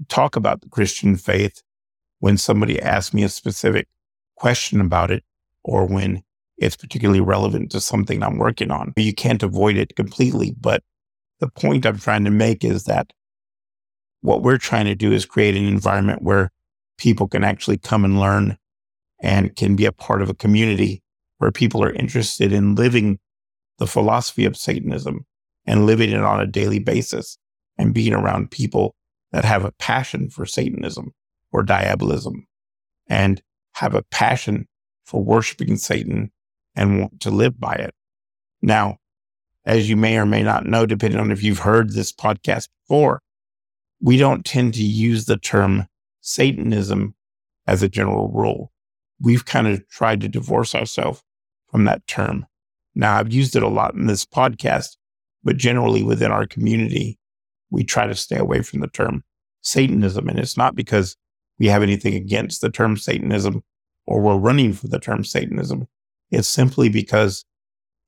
talk 0.07 0.35
about 0.35 0.61
the 0.61 0.69
Christian 0.69 1.15
faith 1.15 1.61
when 2.19 2.37
somebody 2.37 2.81
asks 2.81 3.13
me 3.13 3.23
a 3.23 3.29
specific 3.29 3.87
question 4.35 4.81
about 4.81 5.11
it 5.11 5.23
or 5.63 5.85
when 5.85 6.23
it's 6.57 6.75
particularly 6.75 7.21
relevant 7.21 7.71
to 7.71 7.79
something 7.79 8.23
I'm 8.23 8.37
working 8.37 8.71
on. 8.71 8.93
You 8.95 9.13
can't 9.13 9.43
avoid 9.43 9.77
it 9.77 9.95
completely, 9.95 10.55
but 10.59 10.83
the 11.39 11.49
point 11.49 11.85
I'm 11.85 11.99
trying 11.99 12.25
to 12.25 12.31
make 12.31 12.63
is 12.63 12.85
that 12.85 13.13
what 14.21 14.41
we're 14.41 14.57
trying 14.57 14.85
to 14.85 14.95
do 14.95 15.11
is 15.11 15.25
create 15.25 15.55
an 15.55 15.65
environment 15.65 16.21
where 16.21 16.51
people 16.99 17.27
can 17.27 17.43
actually 17.43 17.77
come 17.77 18.05
and 18.05 18.19
learn 18.19 18.57
and 19.21 19.55
can 19.55 19.75
be 19.75 19.85
a 19.85 19.91
part 19.91 20.21
of 20.21 20.29
a 20.29 20.35
community 20.35 21.01
where 21.39 21.51
people 21.51 21.83
are 21.83 21.93
interested 21.93 22.53
in 22.53 22.75
living 22.75 23.17
the 23.79 23.87
philosophy 23.87 24.45
of 24.45 24.57
Satanism 24.57 25.25
and 25.65 25.85
living 25.85 26.11
it 26.11 26.21
on 26.21 26.39
a 26.39 26.47
daily 26.47 26.79
basis 26.79 27.37
and 27.77 27.93
being 27.93 28.13
around 28.13 28.51
people 28.51 28.95
that 29.31 29.45
have 29.45 29.63
a 29.63 29.71
passion 29.73 30.29
for 30.29 30.45
Satanism 30.45 31.11
or 31.51 31.63
diabolism 31.63 32.45
and 33.07 33.41
have 33.73 33.95
a 33.95 34.03
passion 34.03 34.67
for 35.05 35.23
worshiping 35.23 35.77
Satan 35.77 36.31
and 36.75 36.99
want 36.99 37.21
to 37.21 37.31
live 37.31 37.59
by 37.59 37.73
it. 37.73 37.93
Now, 38.61 38.97
as 39.65 39.89
you 39.89 39.95
may 39.95 40.17
or 40.17 40.25
may 40.25 40.43
not 40.43 40.65
know, 40.65 40.85
depending 40.85 41.19
on 41.19 41.31
if 41.31 41.43
you've 41.43 41.59
heard 41.59 41.93
this 41.93 42.11
podcast 42.11 42.67
before, 42.83 43.21
we 44.01 44.17
don't 44.17 44.45
tend 44.45 44.73
to 44.75 44.83
use 44.83 45.25
the 45.25 45.37
term 45.37 45.87
Satanism 46.29 47.15
as 47.65 47.81
a 47.81 47.89
general 47.89 48.29
rule. 48.29 48.71
We've 49.19 49.45
kind 49.45 49.67
of 49.67 49.87
tried 49.89 50.21
to 50.21 50.29
divorce 50.29 50.75
ourselves 50.75 51.23
from 51.71 51.85
that 51.85 52.05
term. 52.07 52.45
Now, 52.95 53.17
I've 53.17 53.33
used 53.33 53.55
it 53.55 53.63
a 53.63 53.67
lot 53.67 53.95
in 53.95 54.05
this 54.05 54.25
podcast, 54.25 54.97
but 55.43 55.57
generally 55.57 56.03
within 56.03 56.31
our 56.31 56.45
community, 56.45 57.17
we 57.71 57.83
try 57.83 58.07
to 58.07 58.15
stay 58.15 58.37
away 58.37 58.61
from 58.61 58.79
the 58.79 58.87
term 58.87 59.23
Satanism. 59.61 60.27
And 60.29 60.39
it's 60.39 60.57
not 60.57 60.75
because 60.75 61.15
we 61.57 61.67
have 61.67 61.83
anything 61.83 62.13
against 62.13 62.61
the 62.61 62.69
term 62.69 62.95
Satanism 62.95 63.63
or 64.05 64.21
we're 64.21 64.37
running 64.37 64.73
for 64.73 64.87
the 64.87 64.99
term 64.99 65.23
Satanism. 65.23 65.87
It's 66.31 66.47
simply 66.47 66.89
because 66.89 67.43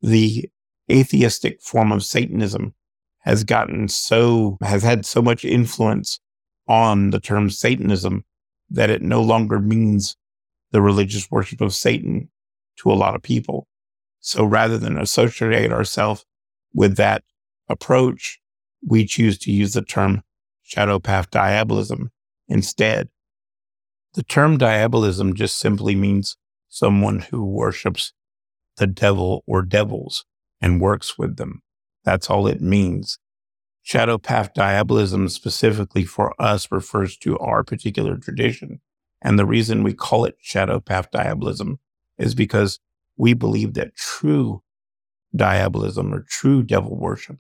the 0.02 0.50
atheistic 0.92 1.62
form 1.62 1.92
of 1.92 2.04
Satanism 2.04 2.74
has 3.20 3.44
gotten 3.44 3.88
so, 3.88 4.58
has 4.62 4.84
had 4.84 5.06
so 5.06 5.22
much 5.22 5.44
influence 5.44 6.20
on 6.68 7.10
the 7.10 7.20
term 7.20 7.50
Satanism 7.50 8.24
that 8.70 8.90
it 8.90 9.02
no 9.02 9.22
longer 9.22 9.60
means 9.60 10.16
the 10.72 10.82
religious 10.82 11.30
worship 11.30 11.62
of 11.62 11.74
Satan 11.74 12.30
to 12.78 12.92
a 12.92 12.94
lot 12.94 13.16
of 13.16 13.22
people. 13.22 13.68
So 14.20 14.46
rather 14.46 14.78
than 14.78 14.98
associate 14.98 15.72
ourselves 15.72 16.26
with 16.74 16.96
that 16.98 17.24
approach, 17.68 18.40
we 18.86 19.06
choose 19.06 19.38
to 19.40 19.52
use 19.52 19.74
the 19.74 19.82
term 19.82 20.24
shadow 20.62 21.00
path 21.00 21.30
diabolism 21.30 22.12
instead. 22.48 23.10
The 24.14 24.24
term 24.24 24.58
diabolism 24.58 25.36
just 25.36 25.58
simply 25.58 25.96
means 25.96 26.38
someone 26.70 27.20
who 27.20 27.44
worships 27.44 28.14
the 28.78 28.88
devil 28.88 29.44
or 29.46 29.62
devils 29.62 30.26
and 30.62 30.82
works 30.82 31.18
with 31.18 31.38
them. 31.38 31.62
That's 32.04 32.30
all 32.30 32.48
it 32.48 32.62
means. 32.62 33.20
Shadow 33.84 34.18
path 34.18 34.54
diabolism 34.54 35.28
specifically 35.30 36.04
for 36.04 36.40
us 36.40 36.72
refers 36.72 37.18
to 37.18 37.38
our 37.40 37.64
particular 37.64 38.18
tradition. 38.18 38.80
And 39.22 39.38
the 39.38 39.46
reason 39.46 39.84
we 39.84 39.94
call 39.94 40.26
it 40.26 40.38
shadow 40.40 40.80
path 40.80 41.10
diabolism 41.12 41.80
is 42.18 42.36
because 42.36 42.80
we 43.18 43.34
believe 43.34 43.74
that 43.74 43.96
true 43.96 44.62
diabolism 45.36 46.14
or 46.14 46.26
true 46.28 46.64
devil 46.64 46.98
worship 46.98 47.38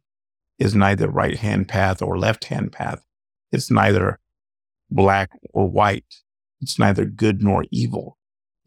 is 0.59 0.75
neither 0.75 1.09
right 1.09 1.37
hand 1.37 1.67
path 1.67 2.01
or 2.01 2.17
left 2.17 2.45
hand 2.45 2.71
path. 2.71 3.03
It's 3.51 3.71
neither 3.71 4.19
black 4.89 5.31
or 5.53 5.67
white. 5.69 6.21
It's 6.61 6.77
neither 6.77 7.05
good 7.05 7.41
nor 7.41 7.65
evil. 7.71 8.17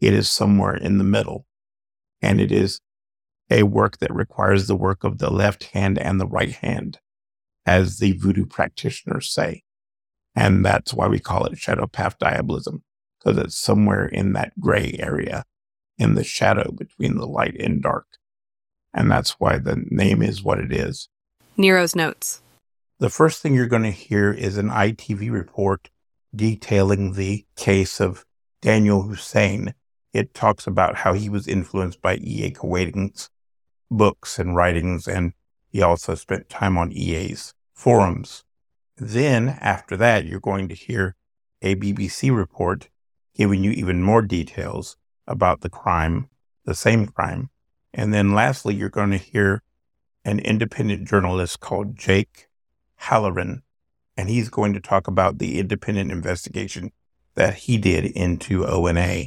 It 0.01 0.13
is 0.13 0.29
somewhere 0.29 0.75
in 0.75 0.97
the 0.97 1.03
middle. 1.03 1.45
And 2.21 2.41
it 2.41 2.51
is 2.51 2.81
a 3.49 3.63
work 3.63 3.99
that 3.99 4.13
requires 4.13 4.67
the 4.67 4.75
work 4.75 5.03
of 5.03 5.19
the 5.19 5.31
left 5.31 5.65
hand 5.65 5.97
and 5.97 6.19
the 6.19 6.27
right 6.27 6.51
hand, 6.51 6.99
as 7.65 7.97
the 7.97 8.13
voodoo 8.13 8.45
practitioners 8.45 9.31
say. 9.31 9.63
And 10.35 10.65
that's 10.65 10.93
why 10.93 11.07
we 11.07 11.19
call 11.19 11.45
it 11.45 11.57
shadow 11.57 11.87
path 11.87 12.17
diabolism, 12.19 12.83
because 13.19 13.37
it's 13.37 13.57
somewhere 13.57 14.05
in 14.05 14.33
that 14.33 14.59
gray 14.59 14.95
area, 14.99 15.45
in 15.97 16.15
the 16.15 16.23
shadow 16.23 16.71
between 16.71 17.15
the 17.15 17.25
light 17.25 17.55
and 17.59 17.81
dark. 17.81 18.05
And 18.93 19.09
that's 19.09 19.39
why 19.39 19.57
the 19.57 19.83
name 19.89 20.21
is 20.21 20.43
what 20.43 20.59
it 20.59 20.71
is. 20.71 21.09
Nero's 21.57 21.95
notes. 21.95 22.41
The 22.99 23.09
first 23.09 23.41
thing 23.41 23.53
you're 23.53 23.67
going 23.67 23.83
to 23.83 23.91
hear 23.91 24.31
is 24.31 24.57
an 24.57 24.69
ITV 24.69 25.31
report 25.31 25.89
detailing 26.33 27.13
the 27.13 27.45
case 27.55 27.99
of 27.99 28.25
Daniel 28.61 29.03
Hussein. 29.03 29.73
It 30.13 30.33
talks 30.33 30.67
about 30.67 30.97
how 30.97 31.13
he 31.13 31.29
was 31.29 31.47
influenced 31.47 32.01
by 32.01 32.17
E.A. 32.17 32.51
Koetting's 32.51 33.29
books 33.91 34.39
and 34.39 34.55
writings, 34.55 35.07
and 35.07 35.33
he 35.69 35.81
also 35.81 36.15
spent 36.15 36.49
time 36.49 36.77
on 36.77 36.91
EA's 36.91 37.53
forums. 37.75 38.43
Then, 38.97 39.57
after 39.59 39.95
that, 39.97 40.25
you're 40.25 40.39
going 40.39 40.67
to 40.69 40.75
hear 40.75 41.15
a 41.61 41.75
BBC 41.75 42.35
report 42.35 42.89
giving 43.35 43.63
you 43.63 43.71
even 43.71 44.01
more 44.01 44.21
details 44.21 44.95
about 45.27 45.61
the 45.61 45.69
crime, 45.69 46.29
the 46.63 46.73
same 46.73 47.05
crime. 47.07 47.49
And 47.93 48.13
then 48.13 48.33
lastly, 48.33 48.73
you're 48.73 48.89
going 48.89 49.11
to 49.11 49.17
hear 49.17 49.61
an 50.23 50.39
independent 50.39 51.07
journalist 51.07 51.59
called 51.59 51.97
Jake 51.97 52.47
Hanrahan, 52.95 53.61
and 54.17 54.29
he's 54.29 54.49
going 54.49 54.73
to 54.73 54.79
talk 54.79 55.07
about 55.07 55.37
the 55.37 55.59
independent 55.59 56.11
investigation 56.11 56.91
that 57.35 57.55
he 57.55 57.77
did 57.77 58.05
into 58.05 58.65
ONA 58.65 59.25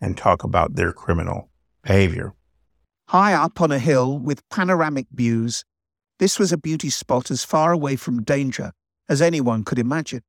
and 0.00 0.16
talk 0.16 0.42
about 0.42 0.74
their 0.74 0.92
criminal 0.92 1.50
behavior. 1.82 2.34
High 3.08 3.34
up 3.34 3.60
on 3.60 3.70
a 3.70 3.78
hill 3.78 4.18
with 4.18 4.48
panoramic 4.48 5.06
views, 5.12 5.64
this 6.20 6.38
was 6.38 6.52
a 6.52 6.58
beauty 6.58 6.90
spot 6.90 7.30
as 7.30 7.44
far 7.44 7.72
away 7.72 7.96
from 7.96 8.22
danger 8.22 8.72
as 9.08 9.22
anyone 9.22 9.64
could 9.64 9.78
imagine. 9.78 10.20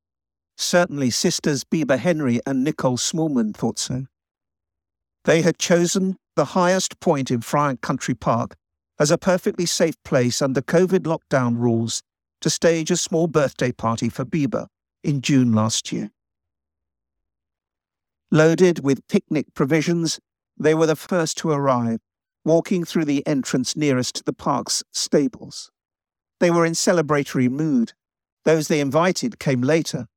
Certainly, 0.56 1.10
sisters 1.10 1.64
Bibaa 1.64 1.98
Henry 1.98 2.40
and 2.46 2.64
Nicole 2.64 2.96
Smallman 2.96 3.54
thought 3.54 3.78
so. 3.78 4.06
They 5.24 5.42
had 5.42 5.58
chosen 5.58 6.16
the 6.34 6.56
highest 6.56 6.98
point 6.98 7.30
in 7.30 7.42
Fryent 7.42 7.82
Country 7.82 8.14
Park 8.14 8.56
as 8.98 9.10
a 9.10 9.18
perfectly 9.18 9.66
safe 9.66 10.02
place 10.02 10.40
under 10.40 10.62
COVID 10.62 11.00
lockdown 11.00 11.58
rules 11.58 12.02
to 12.40 12.48
stage 12.48 12.90
a 12.90 12.96
small 12.96 13.26
birthday 13.26 13.70
party 13.70 14.08
for 14.08 14.24
Bibaa 14.24 14.68
in 15.04 15.20
June 15.20 15.52
last 15.52 15.92
year. 15.92 16.10
Loaded 18.30 18.82
with 18.82 19.06
picnic 19.08 19.52
provisions, 19.52 20.20
they 20.58 20.72
were 20.72 20.86
the 20.86 20.96
first 20.96 21.36
to 21.38 21.50
arrive, 21.50 22.00
walking 22.46 22.82
through 22.82 23.04
the 23.04 23.26
entrance 23.26 23.76
nearest 23.76 24.14
to 24.14 24.24
the 24.24 24.32
park's 24.32 24.82
stables. 24.90 25.70
They 26.42 26.50
were 26.50 26.66
in 26.66 26.72
celebratory 26.72 27.48
mood. 27.48 27.92
Those 28.44 28.66
they 28.66 28.80
invited 28.80 29.38
came 29.38 29.62
later, 29.62 30.08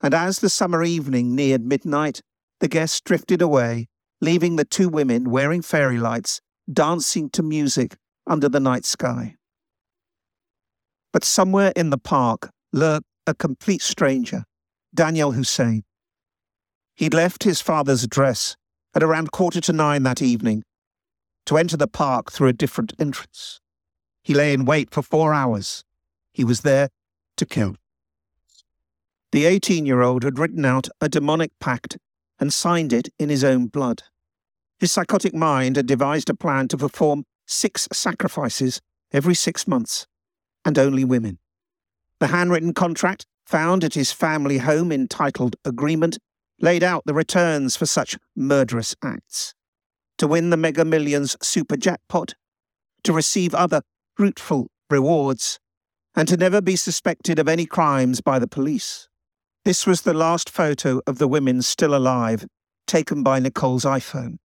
and 0.00 0.14
as 0.14 0.38
the 0.38 0.48
summer 0.48 0.84
evening 0.84 1.34
neared 1.34 1.64
midnight, 1.64 2.20
the 2.60 2.68
guests 2.68 3.00
drifted 3.00 3.42
away, 3.42 3.88
leaving 4.20 4.54
the 4.54 4.64
two 4.64 4.88
women 4.88 5.32
wearing 5.32 5.62
fairy 5.62 5.98
lights, 5.98 6.40
dancing 6.72 7.28
to 7.30 7.42
music 7.42 7.96
under 8.24 8.48
the 8.48 8.60
night 8.60 8.84
sky. 8.84 9.34
But 11.12 11.24
somewhere 11.24 11.72
in 11.74 11.90
the 11.90 11.98
park 11.98 12.50
lurked 12.72 13.06
a 13.26 13.34
complete 13.34 13.82
stranger, 13.82 14.44
Daniel 14.94 15.32
Hussein. 15.32 15.82
He'd 16.94 17.14
left 17.14 17.42
his 17.42 17.60
father's 17.60 18.04
address 18.04 18.56
at 18.94 19.02
around 19.02 19.32
quarter 19.32 19.60
to 19.62 19.72
nine 19.72 20.04
that 20.04 20.22
evening 20.22 20.62
to 21.46 21.58
enter 21.58 21.76
the 21.76 21.88
park 21.88 22.30
through 22.30 22.46
a 22.46 22.52
different 22.52 22.92
entrance. 23.00 23.58
He 24.28 24.34
lay 24.34 24.52
in 24.52 24.66
wait 24.66 24.90
for 24.90 25.00
four 25.00 25.32
hours. 25.32 25.84
He 26.34 26.44
was 26.44 26.60
there 26.60 26.90
to 27.38 27.46
kill. 27.46 27.76
The 29.32 29.46
18 29.46 29.86
year 29.86 30.02
old 30.02 30.22
had 30.22 30.38
written 30.38 30.66
out 30.66 30.86
a 31.00 31.08
demonic 31.08 31.50
pact 31.60 31.96
and 32.38 32.52
signed 32.52 32.92
it 32.92 33.08
in 33.18 33.30
his 33.30 33.42
own 33.42 33.68
blood. 33.68 34.02
His 34.78 34.92
psychotic 34.92 35.32
mind 35.32 35.76
had 35.76 35.86
devised 35.86 36.28
a 36.28 36.34
plan 36.34 36.68
to 36.68 36.76
perform 36.76 37.24
six 37.46 37.88
sacrifices 37.90 38.82
every 39.12 39.34
six 39.34 39.66
months, 39.66 40.06
and 40.62 40.78
only 40.78 41.06
women. 41.06 41.38
The 42.20 42.26
handwritten 42.26 42.74
contract, 42.74 43.24
found 43.46 43.82
at 43.82 43.94
his 43.94 44.12
family 44.12 44.58
home 44.58 44.92
entitled 44.92 45.56
Agreement, 45.64 46.18
laid 46.60 46.82
out 46.82 47.04
the 47.06 47.14
returns 47.14 47.76
for 47.76 47.86
such 47.86 48.18
murderous 48.36 48.94
acts. 49.02 49.54
To 50.18 50.26
win 50.26 50.50
the 50.50 50.58
Mega 50.58 50.84
Millions 50.84 51.34
super 51.40 51.78
jackpot, 51.78 52.34
to 53.04 53.14
receive 53.14 53.54
other 53.54 53.80
fruitful 54.18 54.66
rewards, 54.90 55.60
and 56.16 56.26
to 56.26 56.36
never 56.36 56.60
be 56.60 56.74
suspected 56.74 57.38
of 57.38 57.46
any 57.46 57.64
crimes 57.64 58.20
by 58.20 58.40
the 58.40 58.48
police. 58.48 59.08
This 59.64 59.86
was 59.86 60.02
the 60.02 60.12
last 60.12 60.50
photo 60.50 61.00
of 61.06 61.18
the 61.18 61.28
women 61.28 61.62
still 61.62 61.94
alive, 61.94 62.44
taken 62.88 63.22
by 63.22 63.38
Nicole's 63.38 63.84
iPhone. 63.84 64.38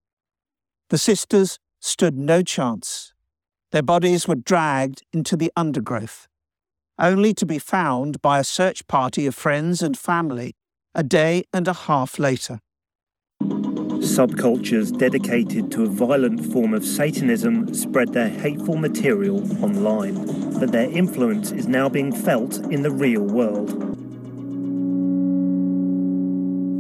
The 0.89 0.99
sisters 0.99 1.57
stood 1.79 2.15
no 2.15 2.43
chance. 2.43 3.13
Their 3.71 3.81
bodies 3.81 4.27
were 4.27 4.35
dragged 4.35 5.01
into 5.11 5.35
the 5.35 5.51
undergrowth, 5.55 6.27
only 6.99 7.33
to 7.33 7.45
be 7.45 7.57
found 7.57 8.21
by 8.21 8.37
a 8.37 8.43
search 8.43 8.85
party 8.85 9.25
of 9.25 9.33
friends 9.33 9.81
and 9.81 9.97
family 9.97 10.53
a 10.93 11.01
day 11.01 11.45
and 11.51 11.67
a 11.67 11.73
half 11.73 12.19
later. 12.19 12.59
Subcultures 14.03 14.95
dedicated 14.95 15.71
to 15.71 15.83
a 15.83 15.87
violent 15.87 16.51
form 16.51 16.73
of 16.73 16.83
Satanism 16.83 17.73
spread 17.73 18.11
their 18.11 18.27
hateful 18.27 18.75
material 18.75 19.41
online, 19.63 20.59
but 20.59 20.73
their 20.73 20.89
influence 20.91 21.51
is 21.51 21.67
now 21.67 21.87
being 21.87 22.11
felt 22.11 22.57
in 22.69 22.81
the 22.81 22.91
real 22.91 23.23
world. 23.23 23.71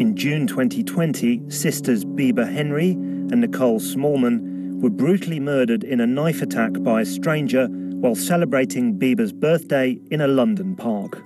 In 0.01 0.15
June 0.17 0.47
2020, 0.47 1.49
sisters 1.49 2.03
Bibaa 2.03 2.51
Henry 2.51 2.91
and 2.91 3.39
Nicole 3.39 3.79
Smallman 3.79 4.81
were 4.81 4.89
brutally 4.89 5.39
murdered 5.39 5.85
in 5.85 6.01
a 6.01 6.05
knife 6.05 6.41
attack 6.41 6.73
by 6.83 7.01
a 7.01 7.05
stranger 7.05 7.67
while 7.67 8.15
celebrating 8.15 8.99
Bibaa's 8.99 9.31
birthday 9.31 9.97
in 10.11 10.19
a 10.19 10.27
London 10.27 10.75
park. 10.75 11.23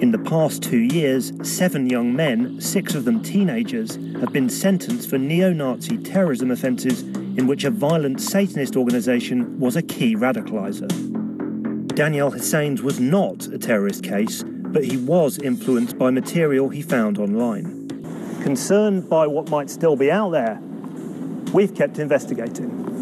In 0.00 0.10
the 0.10 0.18
past 0.18 0.62
two 0.62 0.80
years, 0.80 1.32
seven 1.42 1.88
young 1.88 2.14
men, 2.14 2.60
six 2.60 2.94
of 2.94 3.06
them 3.06 3.22
teenagers, 3.22 3.96
have 4.20 4.30
been 4.30 4.50
sentenced 4.50 5.08
for 5.08 5.16
neo 5.16 5.54
Nazi 5.54 5.96
terrorism 5.96 6.50
offences 6.50 7.00
in 7.00 7.46
which 7.46 7.64
a 7.64 7.70
violent 7.70 8.20
Satanist 8.20 8.76
organisation 8.76 9.58
was 9.58 9.74
a 9.74 9.80
key 9.80 10.14
radicaliser. 10.14 10.88
Daniel 11.94 12.30
Hussein's 12.30 12.82
was 12.82 13.00
not 13.00 13.46
a 13.46 13.56
terrorist 13.56 14.04
case, 14.04 14.44
but 14.46 14.84
he 14.84 14.98
was 14.98 15.38
influenced 15.38 15.96
by 15.96 16.10
material 16.10 16.68
he 16.68 16.82
found 16.82 17.16
online. 17.16 17.88
Concerned 18.42 19.08
by 19.08 19.26
what 19.26 19.48
might 19.48 19.70
still 19.70 19.96
be 19.96 20.10
out 20.10 20.28
there, 20.30 20.60
we've 21.54 21.74
kept 21.74 21.98
investigating. 21.98 22.95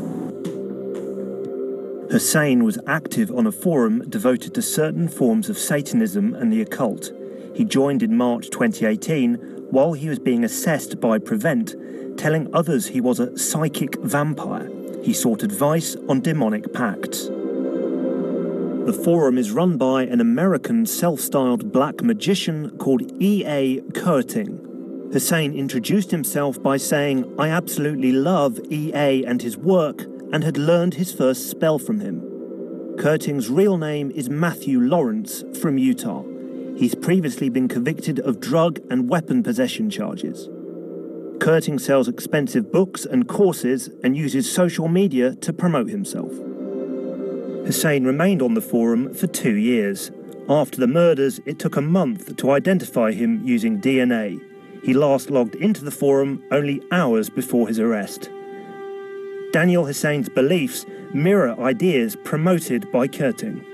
Hussein 2.14 2.62
was 2.62 2.78
active 2.86 3.28
on 3.32 3.44
a 3.44 3.50
forum 3.50 4.08
devoted 4.08 4.54
to 4.54 4.62
certain 4.62 5.08
forms 5.08 5.50
of 5.50 5.58
Satanism 5.58 6.32
and 6.32 6.52
the 6.52 6.62
occult. 6.62 7.10
He 7.56 7.64
joined 7.64 8.04
in 8.04 8.16
March 8.16 8.50
2018 8.50 9.34
while 9.72 9.94
he 9.94 10.08
was 10.08 10.20
being 10.20 10.44
assessed 10.44 11.00
by 11.00 11.18
Prevent, 11.18 11.74
telling 12.16 12.54
others 12.54 12.86
he 12.86 13.00
was 13.00 13.18
a 13.18 13.36
psychic 13.36 13.98
vampire. 13.98 14.70
He 15.02 15.12
sought 15.12 15.42
advice 15.42 15.96
on 16.08 16.20
demonic 16.20 16.72
pacts. 16.72 17.24
The 17.24 19.00
forum 19.04 19.36
is 19.36 19.50
run 19.50 19.76
by 19.76 20.04
an 20.04 20.20
American 20.20 20.86
self 20.86 21.18
styled 21.18 21.72
black 21.72 22.00
magician 22.00 22.78
called 22.78 23.02
E.A. 23.20 23.80
Koetting. 23.90 25.12
Hussein 25.12 25.52
introduced 25.52 26.12
himself 26.12 26.62
by 26.62 26.76
saying, 26.76 27.34
I 27.40 27.48
absolutely 27.48 28.12
love 28.12 28.60
E.A. 28.70 29.24
and 29.24 29.42
his 29.42 29.56
work, 29.56 30.06
and 30.34 30.42
had 30.42 30.58
learned 30.58 30.94
his 30.94 31.12
first 31.12 31.48
spell 31.48 31.78
from 31.78 32.00
him. 32.00 32.20
Koetting's 32.96 33.48
real 33.48 33.78
name 33.78 34.10
is 34.10 34.28
Matthew 34.28 34.80
Lawrence 34.80 35.44
from 35.60 35.78
Utah. 35.78 36.24
He's 36.76 36.96
previously 36.96 37.48
been 37.48 37.68
convicted 37.68 38.18
of 38.18 38.40
drug 38.40 38.80
and 38.90 39.08
weapon 39.08 39.44
possession 39.44 39.90
charges. 39.90 40.48
Koetting 41.38 41.80
sells 41.80 42.08
expensive 42.08 42.72
books 42.72 43.04
and 43.04 43.28
courses 43.28 43.90
and 44.02 44.16
uses 44.16 44.52
social 44.52 44.88
media 44.88 45.36
to 45.36 45.52
promote 45.52 45.88
himself. 45.88 46.32
Hussein 47.64 48.02
remained 48.02 48.42
on 48.42 48.54
the 48.54 48.60
forum 48.60 49.14
for 49.14 49.28
two 49.28 49.54
years. 49.54 50.10
After 50.48 50.80
the 50.80 50.88
murders, 50.88 51.38
it 51.46 51.60
took 51.60 51.76
a 51.76 51.80
month 51.80 52.36
to 52.38 52.50
identify 52.50 53.12
him 53.12 53.40
using 53.44 53.80
DNA. 53.80 54.40
He 54.82 54.94
last 54.94 55.30
logged 55.30 55.54
into 55.54 55.84
the 55.84 55.92
forum 55.92 56.42
only 56.50 56.82
hours 56.90 57.30
before 57.30 57.68
his 57.68 57.78
arrest. 57.78 58.30
Daniel 59.54 59.86
Hussein's 59.86 60.28
beliefs 60.28 60.84
mirror 61.12 61.54
ideas 61.60 62.16
promoted 62.24 62.90
by 62.90 63.06
Koetting. 63.06 63.64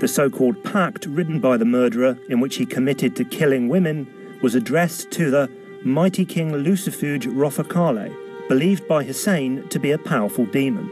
The 0.00 0.08
so 0.08 0.28
called 0.28 0.64
pact 0.64 1.06
written 1.06 1.38
by 1.38 1.56
the 1.56 1.64
murderer, 1.64 2.18
in 2.28 2.40
which 2.40 2.56
he 2.56 2.66
committed 2.66 3.14
to 3.14 3.24
killing 3.24 3.68
women, 3.68 4.12
was 4.42 4.56
addressed 4.56 5.12
to 5.12 5.30
the 5.30 5.48
mighty 5.84 6.24
king 6.24 6.50
Lucifuge 6.50 7.26
Rofocale, 7.26 8.12
believed 8.48 8.88
by 8.88 9.04
Hussein 9.04 9.68
to 9.68 9.78
be 9.78 9.92
a 9.92 9.98
powerful 9.98 10.44
demon. 10.44 10.90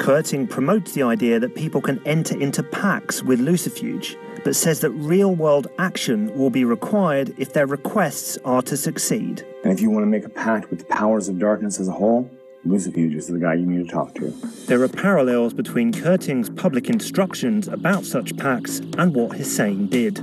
Koetting 0.00 0.50
promotes 0.50 0.92
the 0.92 1.04
idea 1.04 1.40
that 1.40 1.54
people 1.54 1.80
can 1.80 1.98
enter 2.06 2.38
into 2.38 2.62
pacts 2.62 3.22
with 3.22 3.40
Lucifuge, 3.40 4.18
but 4.44 4.54
says 4.54 4.80
that 4.80 4.90
real 4.90 5.34
world 5.34 5.68
action 5.78 6.30
will 6.36 6.50
be 6.50 6.66
required 6.66 7.32
if 7.38 7.54
their 7.54 7.66
requests 7.66 8.36
are 8.44 8.60
to 8.60 8.76
succeed. 8.76 9.46
And 9.64 9.72
if 9.72 9.80
you 9.80 9.88
want 9.90 10.02
to 10.02 10.10
make 10.10 10.26
a 10.26 10.28
pact 10.28 10.68
with 10.68 10.80
the 10.80 10.84
powers 10.84 11.30
of 11.30 11.38
darkness 11.38 11.80
as 11.80 11.88
a 11.88 11.92
whole, 11.92 12.30
Lucifuge 12.68 13.14
is 13.14 13.28
the 13.28 13.38
guy 13.38 13.54
you 13.54 13.66
need 13.66 13.86
to 13.86 13.92
talk 13.92 14.14
to. 14.16 14.30
There 14.66 14.82
are 14.82 14.88
parallels 14.88 15.54
between 15.54 15.92
Koetting's 15.92 16.50
public 16.50 16.90
instructions 16.90 17.68
about 17.68 18.04
such 18.04 18.36
pacts 18.36 18.80
and 18.98 19.14
what 19.14 19.36
Hussein 19.36 19.86
did. 19.86 20.18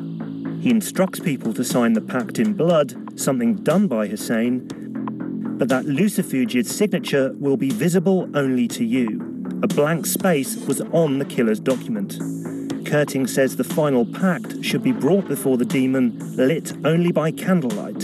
He 0.61 0.69
instructs 0.69 1.19
people 1.19 1.53
to 1.53 1.63
sign 1.63 1.93
the 1.93 2.01
pact 2.01 2.39
in 2.39 2.53
blood, 2.53 3.19
something 3.19 3.55
done 3.55 3.87
by 3.87 4.07
Hussein, 4.07 4.67
but 5.57 5.69
that 5.69 5.85
Lucifuge's 5.85 6.73
signature 6.73 7.33
will 7.39 7.57
be 7.57 7.69
visible 7.69 8.29
only 8.35 8.67
to 8.69 8.83
you. 8.83 9.19
A 9.61 9.67
blank 9.67 10.05
space 10.05 10.57
was 10.67 10.81
on 10.81 11.19
the 11.19 11.25
killer's 11.25 11.59
document. 11.59 12.19
Koetting 12.83 13.29
says 13.29 13.55
the 13.55 13.63
final 13.63 14.05
pact 14.05 14.63
should 14.63 14.83
be 14.83 14.91
brought 14.91 15.27
before 15.27 15.57
the 15.57 15.65
demon, 15.65 16.17
lit 16.35 16.73
only 16.85 17.11
by 17.11 17.31
candlelight. 17.31 18.03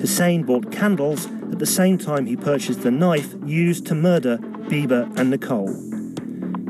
Hussein 0.00 0.44
bought 0.44 0.70
candles 0.70 1.26
at 1.50 1.58
the 1.58 1.66
same 1.66 1.98
time 1.98 2.26
he 2.26 2.36
purchased 2.36 2.82
the 2.82 2.90
knife 2.90 3.34
used 3.44 3.86
to 3.86 3.94
murder 3.94 4.38
Bibaa 4.38 5.18
and 5.18 5.30
Nicole. 5.30 5.68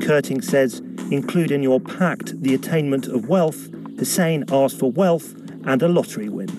Koetting 0.01 0.43
says, 0.43 0.81
include 1.11 1.51
in 1.51 1.61
your 1.61 1.79
pact 1.79 2.41
the 2.41 2.55
attainment 2.55 3.07
of 3.07 3.27
wealth. 3.27 3.69
Hussein 3.99 4.43
asked 4.51 4.79
for 4.79 4.91
wealth 4.91 5.35
and 5.65 5.83
a 5.83 5.87
lottery 5.87 6.29
win. 6.29 6.49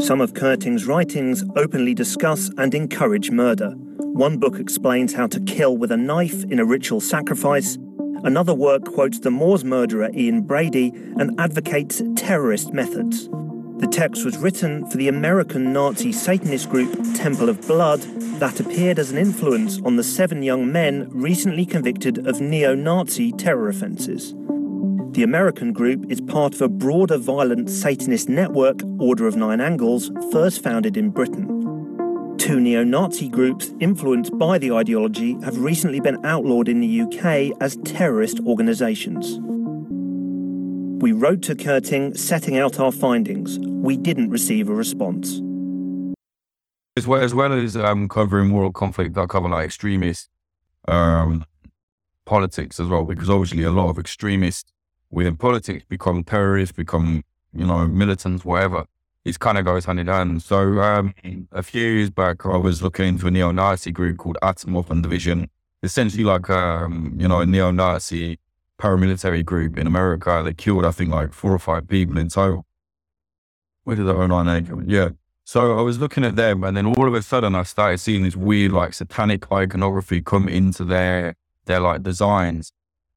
Some 0.00 0.20
of 0.20 0.34
Koetting's 0.34 0.84
writings 0.86 1.42
openly 1.56 1.94
discuss 1.94 2.50
and 2.58 2.74
encourage 2.74 3.30
murder. 3.30 3.70
One 3.98 4.38
book 4.38 4.58
explains 4.58 5.14
how 5.14 5.26
to 5.28 5.40
kill 5.40 5.76
with 5.76 5.90
a 5.90 5.96
knife 5.96 6.44
in 6.44 6.58
a 6.58 6.64
ritual 6.64 7.00
sacrifice. 7.00 7.76
Another 8.22 8.54
work 8.54 8.84
quotes 8.84 9.20
the 9.20 9.30
Moors 9.30 9.64
murderer 9.64 10.10
Ian 10.14 10.42
Brady 10.42 10.92
and 11.18 11.38
advocates 11.40 12.02
terrorist 12.16 12.72
methods. 12.72 13.28
The 13.78 13.86
text 13.86 14.24
was 14.24 14.38
written 14.38 14.88
for 14.88 14.96
the 14.96 15.08
American 15.08 15.70
Nazi 15.70 16.10
Satanist 16.10 16.70
group 16.70 16.92
Temple 17.14 17.50
of 17.50 17.60
Blood 17.66 18.00
that 18.40 18.58
appeared 18.58 18.98
as 18.98 19.10
an 19.10 19.18
influence 19.18 19.80
on 19.84 19.96
the 19.96 20.02
seven 20.02 20.42
young 20.42 20.72
men 20.72 21.10
recently 21.10 21.66
convicted 21.66 22.26
of 22.26 22.40
neo 22.40 22.74
Nazi 22.74 23.32
terror 23.32 23.68
offences. 23.68 24.34
The 25.12 25.22
American 25.22 25.74
group 25.74 26.10
is 26.10 26.22
part 26.22 26.54
of 26.54 26.62
a 26.62 26.70
broader 26.70 27.18
violent 27.18 27.68
Satanist 27.68 28.30
network, 28.30 28.80
Order 28.98 29.26
of 29.26 29.36
Nine 29.36 29.60
Angles, 29.60 30.10
first 30.32 30.62
founded 30.62 30.96
in 30.96 31.10
Britain. 31.10 32.36
Two 32.38 32.60
neo 32.60 32.82
Nazi 32.82 33.28
groups 33.28 33.74
influenced 33.80 34.38
by 34.38 34.56
the 34.56 34.72
ideology 34.72 35.36
have 35.42 35.58
recently 35.58 36.00
been 36.00 36.24
outlawed 36.24 36.68
in 36.68 36.80
the 36.80 37.02
UK 37.02 37.54
as 37.60 37.76
terrorist 37.84 38.40
organisations. 38.46 39.38
We 40.98 41.12
wrote 41.12 41.42
to 41.42 41.54
Koetting 41.54 42.16
setting 42.16 42.56
out 42.56 42.80
our 42.80 42.90
findings. 42.90 43.58
We 43.58 43.98
didn't 43.98 44.30
receive 44.30 44.70
a 44.70 44.74
response. 44.74 45.42
As 46.96 47.06
well 47.06 47.20
as, 47.20 47.34
well 47.34 47.52
as 47.52 47.76
um, 47.76 48.08
covering 48.08 48.50
world 48.50 48.72
conflict, 48.72 49.18
I 49.18 49.26
cover 49.26 49.50
like 49.50 49.66
extremist 49.66 50.30
um, 50.88 51.44
politics 52.24 52.80
as 52.80 52.86
well, 52.86 53.04
because 53.04 53.28
obviously 53.28 53.62
a 53.64 53.70
lot 53.70 53.90
of 53.90 53.98
extremists 53.98 54.72
within 55.10 55.36
politics 55.36 55.84
become 55.86 56.24
terrorists, 56.24 56.74
become, 56.74 57.22
you 57.52 57.66
know, 57.66 57.86
militants, 57.86 58.42
whatever. 58.46 58.86
It 59.26 59.38
kind 59.38 59.58
of 59.58 59.66
goes 59.66 59.84
hand 59.84 60.00
in 60.00 60.06
hand. 60.06 60.42
So 60.42 60.80
um, 60.80 61.14
a 61.52 61.62
few 61.62 61.82
years 61.82 62.08
back, 62.08 62.46
I 62.46 62.56
was 62.56 62.82
looking 62.82 63.08
into 63.08 63.26
a 63.26 63.30
neo-Nazi 63.30 63.92
group 63.92 64.16
called 64.16 64.38
Atomwaffen 64.42 65.02
Division, 65.02 65.50
essentially 65.82 66.24
like, 66.24 66.48
um, 66.48 67.14
you 67.18 67.28
know, 67.28 67.40
a 67.40 67.46
neo-Nazi 67.46 68.38
paramilitary 68.78 69.44
group 69.44 69.78
in 69.78 69.86
America. 69.86 70.42
They 70.44 70.54
killed, 70.54 70.84
I 70.84 70.90
think, 70.90 71.10
like 71.10 71.32
four 71.32 71.52
or 71.52 71.58
five 71.58 71.88
people 71.88 72.18
in 72.18 72.28
total. 72.28 72.64
Where 73.84 73.96
did 73.96 74.06
the 74.06 74.14
O9A 74.14 74.68
come 74.68 74.80
in? 74.80 74.90
Yeah. 74.90 75.10
So 75.44 75.78
I 75.78 75.82
was 75.82 76.00
looking 76.00 76.24
at 76.24 76.34
them, 76.34 76.64
and 76.64 76.76
then 76.76 76.86
all 76.86 77.06
of 77.06 77.14
a 77.14 77.22
sudden, 77.22 77.54
I 77.54 77.62
started 77.62 77.98
seeing 77.98 78.24
this 78.24 78.34
weird, 78.34 78.72
like, 78.72 78.94
satanic 78.94 79.50
iconography 79.52 80.20
come 80.20 80.48
into 80.48 80.84
their 80.84 81.36
their 81.66 81.80
like 81.80 82.02
designs, 82.02 82.72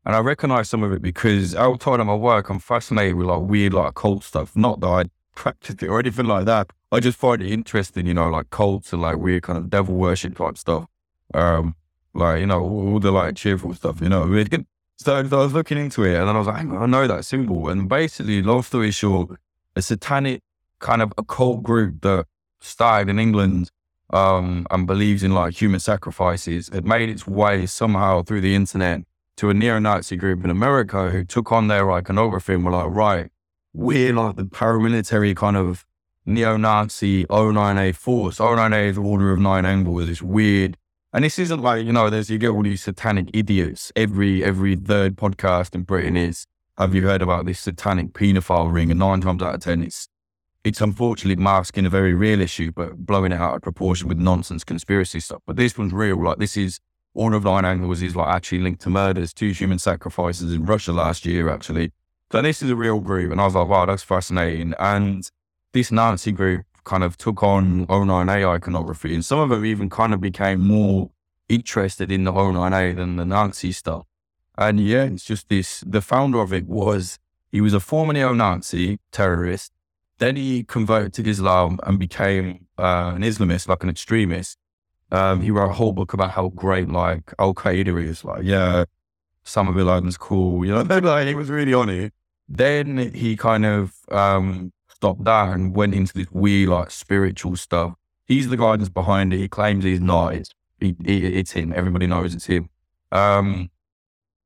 and 0.06 0.16
I 0.16 0.20
recognized 0.20 0.70
some 0.70 0.84
of 0.84 0.92
it 0.92 1.02
because 1.02 1.56
outside 1.56 2.00
of 2.00 2.08
my 2.08 2.16
work, 2.16 2.50
I'm 2.50 2.60
fascinated 2.60 3.16
with 3.16 3.28
like 3.28 3.42
weird, 3.42 3.74
like 3.74 3.96
cult 3.96 4.24
stuff. 4.24 4.56
Not 4.56 4.80
that 4.82 4.88
I 4.88 5.04
practiced 5.36 5.84
it 5.84 5.88
or 5.88 6.00
anything 6.00 6.26
like 6.26 6.46
that. 6.46 6.72
I 6.92 7.00
just 7.00 7.18
find 7.18 7.42
it 7.42 7.52
interesting, 7.52 8.08
you 8.08 8.14
know, 8.14 8.30
like 8.30 8.50
cults 8.50 8.92
and 8.94 9.02
like 9.02 9.18
weird 9.18 9.44
kind 9.44 9.58
of 9.58 9.70
devil 9.70 9.96
worship 9.96 10.38
type 10.38 10.58
stuff. 10.58 10.86
Um, 11.34 11.76
like 12.14 12.40
you 12.40 12.48
know, 12.48 12.62
all 12.62 13.00
the 13.00 13.12
like 13.12 13.36
cheerful 13.36 13.74
stuff, 13.74 14.02
you 14.02 14.10
know. 14.10 14.24
So, 15.02 15.16
I 15.16 15.22
was 15.22 15.54
looking 15.54 15.78
into 15.78 16.04
it 16.04 16.16
and 16.16 16.28
then 16.28 16.36
I 16.36 16.40
was 16.40 16.48
like, 16.48 16.58
I 16.58 16.86
know 16.86 17.08
that 17.08 17.24
symbol. 17.24 17.70
And 17.70 17.88
basically, 17.88 18.44
long 18.44 18.64
story 18.64 18.92
short, 18.92 19.40
a 19.74 19.82
satanic 19.82 20.42
kind 20.80 21.02
of 21.02 21.14
occult 21.18 21.64
group 21.64 22.02
that 22.02 22.26
started 22.60 23.10
in 23.10 23.18
England 23.18 23.72
um, 24.10 24.68
and 24.70 24.86
believes 24.86 25.24
in 25.24 25.34
like 25.34 25.54
human 25.54 25.80
sacrifices 25.80 26.70
had 26.74 26.86
made 26.86 27.08
its 27.08 27.26
way 27.26 27.66
somehow 27.66 28.24
through 28.24 28.42
the 28.42 28.54
internet 28.56 29.04
to 29.38 29.50
a 29.50 29.54
neo-Nazi 29.54 30.18
group 30.18 30.44
in 30.44 30.50
America 30.50 31.10
who 31.10 31.24
took 31.24 31.50
on 31.54 31.70
their 31.70 31.90
iconography 31.94 32.56
and 32.56 32.66
were 32.66 32.72
like, 32.72 32.90
right, 32.90 33.32
we're 33.74 34.12
like 34.12 34.36
the 34.36 34.44
paramilitary 34.44 35.34
kind 35.34 35.56
of 35.56 35.86
neo-Nazi 36.26 37.24
O9A 37.28 37.96
force. 37.96 38.40
O9A 38.40 38.90
is 38.90 38.96
the 38.98 39.02
Order 39.02 39.32
of 39.32 39.40
Nine 39.40 39.66
Angles, 39.66 40.08
this 40.08 40.22
weird 40.22 40.76
and 41.14 41.24
this 41.24 41.40
isn't 41.40 41.62
like, 41.62 41.86
you 41.86 41.92
know, 41.92 42.10
there's 42.10 42.30
you 42.30 42.38
get 42.38 42.50
all 42.50 42.64
these 42.64 42.84
satanic 42.84 43.30
idiots. 43.34 43.92
Every 43.96 44.44
every 44.44 44.76
third 44.76 45.16
podcast 45.16 45.74
in 45.74 45.84
Britain 45.84 46.16
is, 46.16 46.46
have 46.78 46.94
you 46.94 47.04
heard 47.04 47.22
about 47.22 47.46
this 47.46 47.60
satanic 47.60 48.14
paedophile 48.14 48.72
ring? 48.72 48.92
And 48.92 49.00
nine 49.00 49.22
times 49.22 49.42
out 49.42 49.56
of 49.56 49.62
ten 49.62 49.84
it's 49.84 50.08
it's 50.64 50.82
unfortunately 50.82 51.42
masking 51.42 51.86
a 51.86 51.90
very 51.90 52.14
real 52.14 52.42
issue, 52.42 52.72
but 52.72 52.98
blowing 52.98 53.32
it 53.32 53.40
out 53.40 53.56
of 53.56 53.62
proportion 53.62 54.08
with 54.08 54.18
nonsense 54.18 54.64
conspiracy 54.64 55.20
stuff. 55.20 55.42
But 55.48 55.56
this 55.56 55.78
one's 55.78 55.94
real. 55.94 56.22
Like 56.24 56.38
this 56.38 56.58
is 56.58 56.80
Order 57.14 57.38
of 57.38 57.44
Nine 57.44 57.66
Angles 57.66 58.02
is 58.02 58.16
like 58.16 58.28
actually 58.28 58.60
linked 58.60 58.82
to 58.82 58.90
murders, 58.90 59.34
two 59.34 59.52
human 59.52 59.80
sacrifices 59.80 60.54
in 60.54 60.66
Russia 60.66 60.94
last 60.94 61.26
year, 61.26 61.50
actually. 61.50 61.92
So 62.32 62.42
this 62.42 62.62
is 62.62 62.70
a 62.70 62.76
real 62.76 63.00
group. 63.00 63.32
And 63.32 63.42
I 63.42 63.46
was 63.46 63.56
like, 63.56 63.68
wow, 63.68 63.86
that's 63.88 64.04
fascinating. 64.04 64.74
And 64.80 65.28
this 65.74 65.92
Nazi 65.92 66.32
group 66.32 66.66
kind 66.84 67.04
of 67.04 67.18
took 67.18 67.44
on 67.44 67.86
O9A 67.88 68.56
iconography, 68.56 69.14
and 69.14 69.24
some 69.24 69.40
of 69.40 69.50
them 69.50 69.66
even 69.66 69.90
kind 69.90 70.14
of 70.14 70.22
became 70.22 70.66
more 70.66 71.12
interested 71.48 72.12
in 72.12 72.24
the 72.24 72.32
O9A 72.32 72.96
than 72.96 73.16
the 73.16 73.26
Nazi 73.26 73.72
stuff. 73.72 74.06
And 74.58 74.80
yeah, 74.80 75.04
it's 75.04 75.24
just 75.24 75.50
this 75.50 75.84
the 75.88 76.02
founder 76.02 76.40
of 76.40 76.54
it 76.54 76.68
was 76.68 77.18
he 77.52 77.62
was 77.62 77.74
a 77.74 77.80
former 77.80 78.14
neo 78.14 78.34
Nazi 78.34 79.00
terrorist. 79.12 79.72
Then 80.20 80.36
he 80.36 80.64
converted 80.64 81.14
to 81.14 81.30
Islam 81.30 81.80
and 81.84 81.98
became 81.98 82.68
uh, 82.78 83.14
an 83.16 83.22
Islamist, 83.22 83.68
like 83.68 83.84
an 83.84 83.90
extremist. 83.90 84.58
Um, 85.12 85.42
he 85.42 85.50
wrote 85.50 85.72
a 85.72 85.74
whole 85.74 85.94
book 85.94 86.14
about 86.14 86.32
how 86.32 86.50
great 86.50 86.90
like 86.90 87.34
Al 87.40 87.54
Qaeda 87.54 88.04
is. 88.04 88.24
Like, 88.24 88.44
yeah, 88.44 88.84
Osama 89.46 89.74
bin 89.74 89.88
Laden's 89.88 90.18
cool. 90.18 90.66
You 90.66 90.74
know, 90.74 90.82
like, 91.00 91.28
he 91.28 91.36
was 91.36 91.50
really 91.50 91.74
on 91.74 91.90
it. 91.90 92.14
Then 92.48 93.14
he 93.14 93.38
kind 93.38 93.66
of 93.66 93.94
um, 94.12 94.74
stopped 95.00 95.24
that 95.24 95.54
and 95.54 95.74
went 95.74 95.96
into 95.96 96.14
this 96.14 96.28
weird, 96.30 96.70
like, 96.70 96.92
spiritual 96.92 97.56
stuff. 97.56 97.94
He's 98.26 98.50
the 98.50 98.58
guy 98.58 98.76
that's 98.76 98.90
behind 98.90 99.34
it. 99.34 99.38
He 99.38 99.48
claims 99.48 99.86
he's 99.86 100.02
not. 100.02 100.36
It's, 100.36 100.52
he, 100.80 100.96
it's 101.06 101.52
him. 101.52 101.72
Everybody 101.74 102.06
knows 102.06 102.36
it's 102.36 102.48
him. 102.48 102.70
Um, 103.12 103.72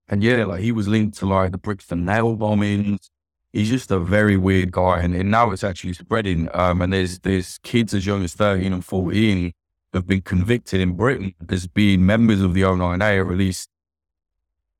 and 0.07 0.23
yeah, 0.23 0.45
like, 0.45 0.61
he 0.61 0.71
was 0.71 0.87
linked 0.87 1.17
to, 1.17 1.25
like, 1.25 1.51
the 1.51 1.57
Brixton 1.57 2.05
nail 2.05 2.37
bombings. 2.37 3.09
He's 3.51 3.69
just 3.69 3.89
a 3.89 3.97
very 3.97 4.37
weird 4.37 4.71
guy. 4.71 4.99
And, 4.99 5.15
and 5.15 5.31
now 5.31 5.49
it's 5.49 5.63
actually 5.63 5.93
spreading. 5.93 6.49
Um, 6.53 6.83
and 6.83 6.93
there's, 6.93 7.19
there's 7.19 7.57
kids 7.63 7.95
as 7.95 8.05
young 8.05 8.23
as 8.23 8.35
13 8.35 8.71
and 8.71 8.85
14 8.85 9.53
have 9.95 10.05
been 10.05 10.21
convicted 10.21 10.81
in 10.81 10.93
Britain 10.93 11.33
as 11.49 11.65
being 11.65 12.05
members 12.05 12.41
of 12.41 12.53
the 12.53 12.61
O9A, 12.61 13.25
or 13.25 13.31
at 13.31 13.37
least 13.37 13.69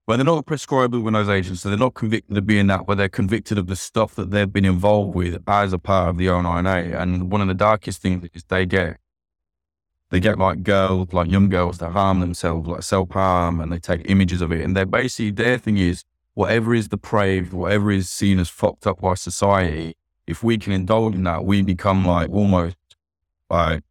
well, 0.06 0.18
they're 0.18 0.26
not 0.26 0.40
a 0.40 0.44
prescribed 0.44 0.94
organisation, 0.94 1.56
so 1.56 1.70
they're 1.70 1.78
not 1.78 1.94
convicted 1.94 2.38
of 2.38 2.46
being 2.46 2.68
that, 2.68 2.86
but 2.86 2.98
they're 2.98 3.08
convicted 3.08 3.58
of 3.58 3.68
the 3.68 3.76
stuff 3.76 4.16
that 4.16 4.32
they've 4.32 4.52
been 4.52 4.66
involved 4.66 5.16
with 5.16 5.42
as 5.48 5.72
a 5.72 5.80
part 5.80 6.10
of 6.10 6.18
the 6.18 6.28
O9A. 6.28 7.00
And 7.00 7.32
one 7.32 7.40
of 7.40 7.48
the 7.48 7.54
darkest 7.54 8.02
things 8.02 8.28
is 8.34 8.44
they 8.44 8.66
get 8.66 8.98
they 10.10 10.20
get 10.20 10.38
like 10.38 10.62
girls, 10.62 11.12
like 11.12 11.32
young 11.32 11.50
girls 11.50 11.80
that 11.80 11.92
harm 11.92 12.20
themselves, 12.20 12.68
like 12.68 12.84
self 12.84 13.10
harm, 13.12 13.60
and 13.60 13.72
they 13.72 13.80
take 13.80 14.02
images 14.10 14.42
of 14.42 14.52
it. 14.52 14.62
And 14.62 14.76
they're 14.76 14.86
basically 14.86 15.32
their 15.32 15.58
thing 15.58 15.78
is 15.78 16.04
whatever 16.36 16.76
is 16.76 16.88
depraved, 16.90 17.54
whatever 17.54 17.90
is 17.90 18.10
seen 18.10 18.40
as 18.40 18.50
fucked 18.50 18.86
up 18.86 19.02
by 19.02 19.16
society, 19.16 19.96
if 20.28 20.44
we 20.44 20.58
can 20.58 20.72
indulge 20.72 21.16
in 21.16 21.24
that, 21.24 21.46
we 21.46 21.62
become 21.62 22.06
like 22.06 22.30
almost 22.30 22.76
like 23.50 23.84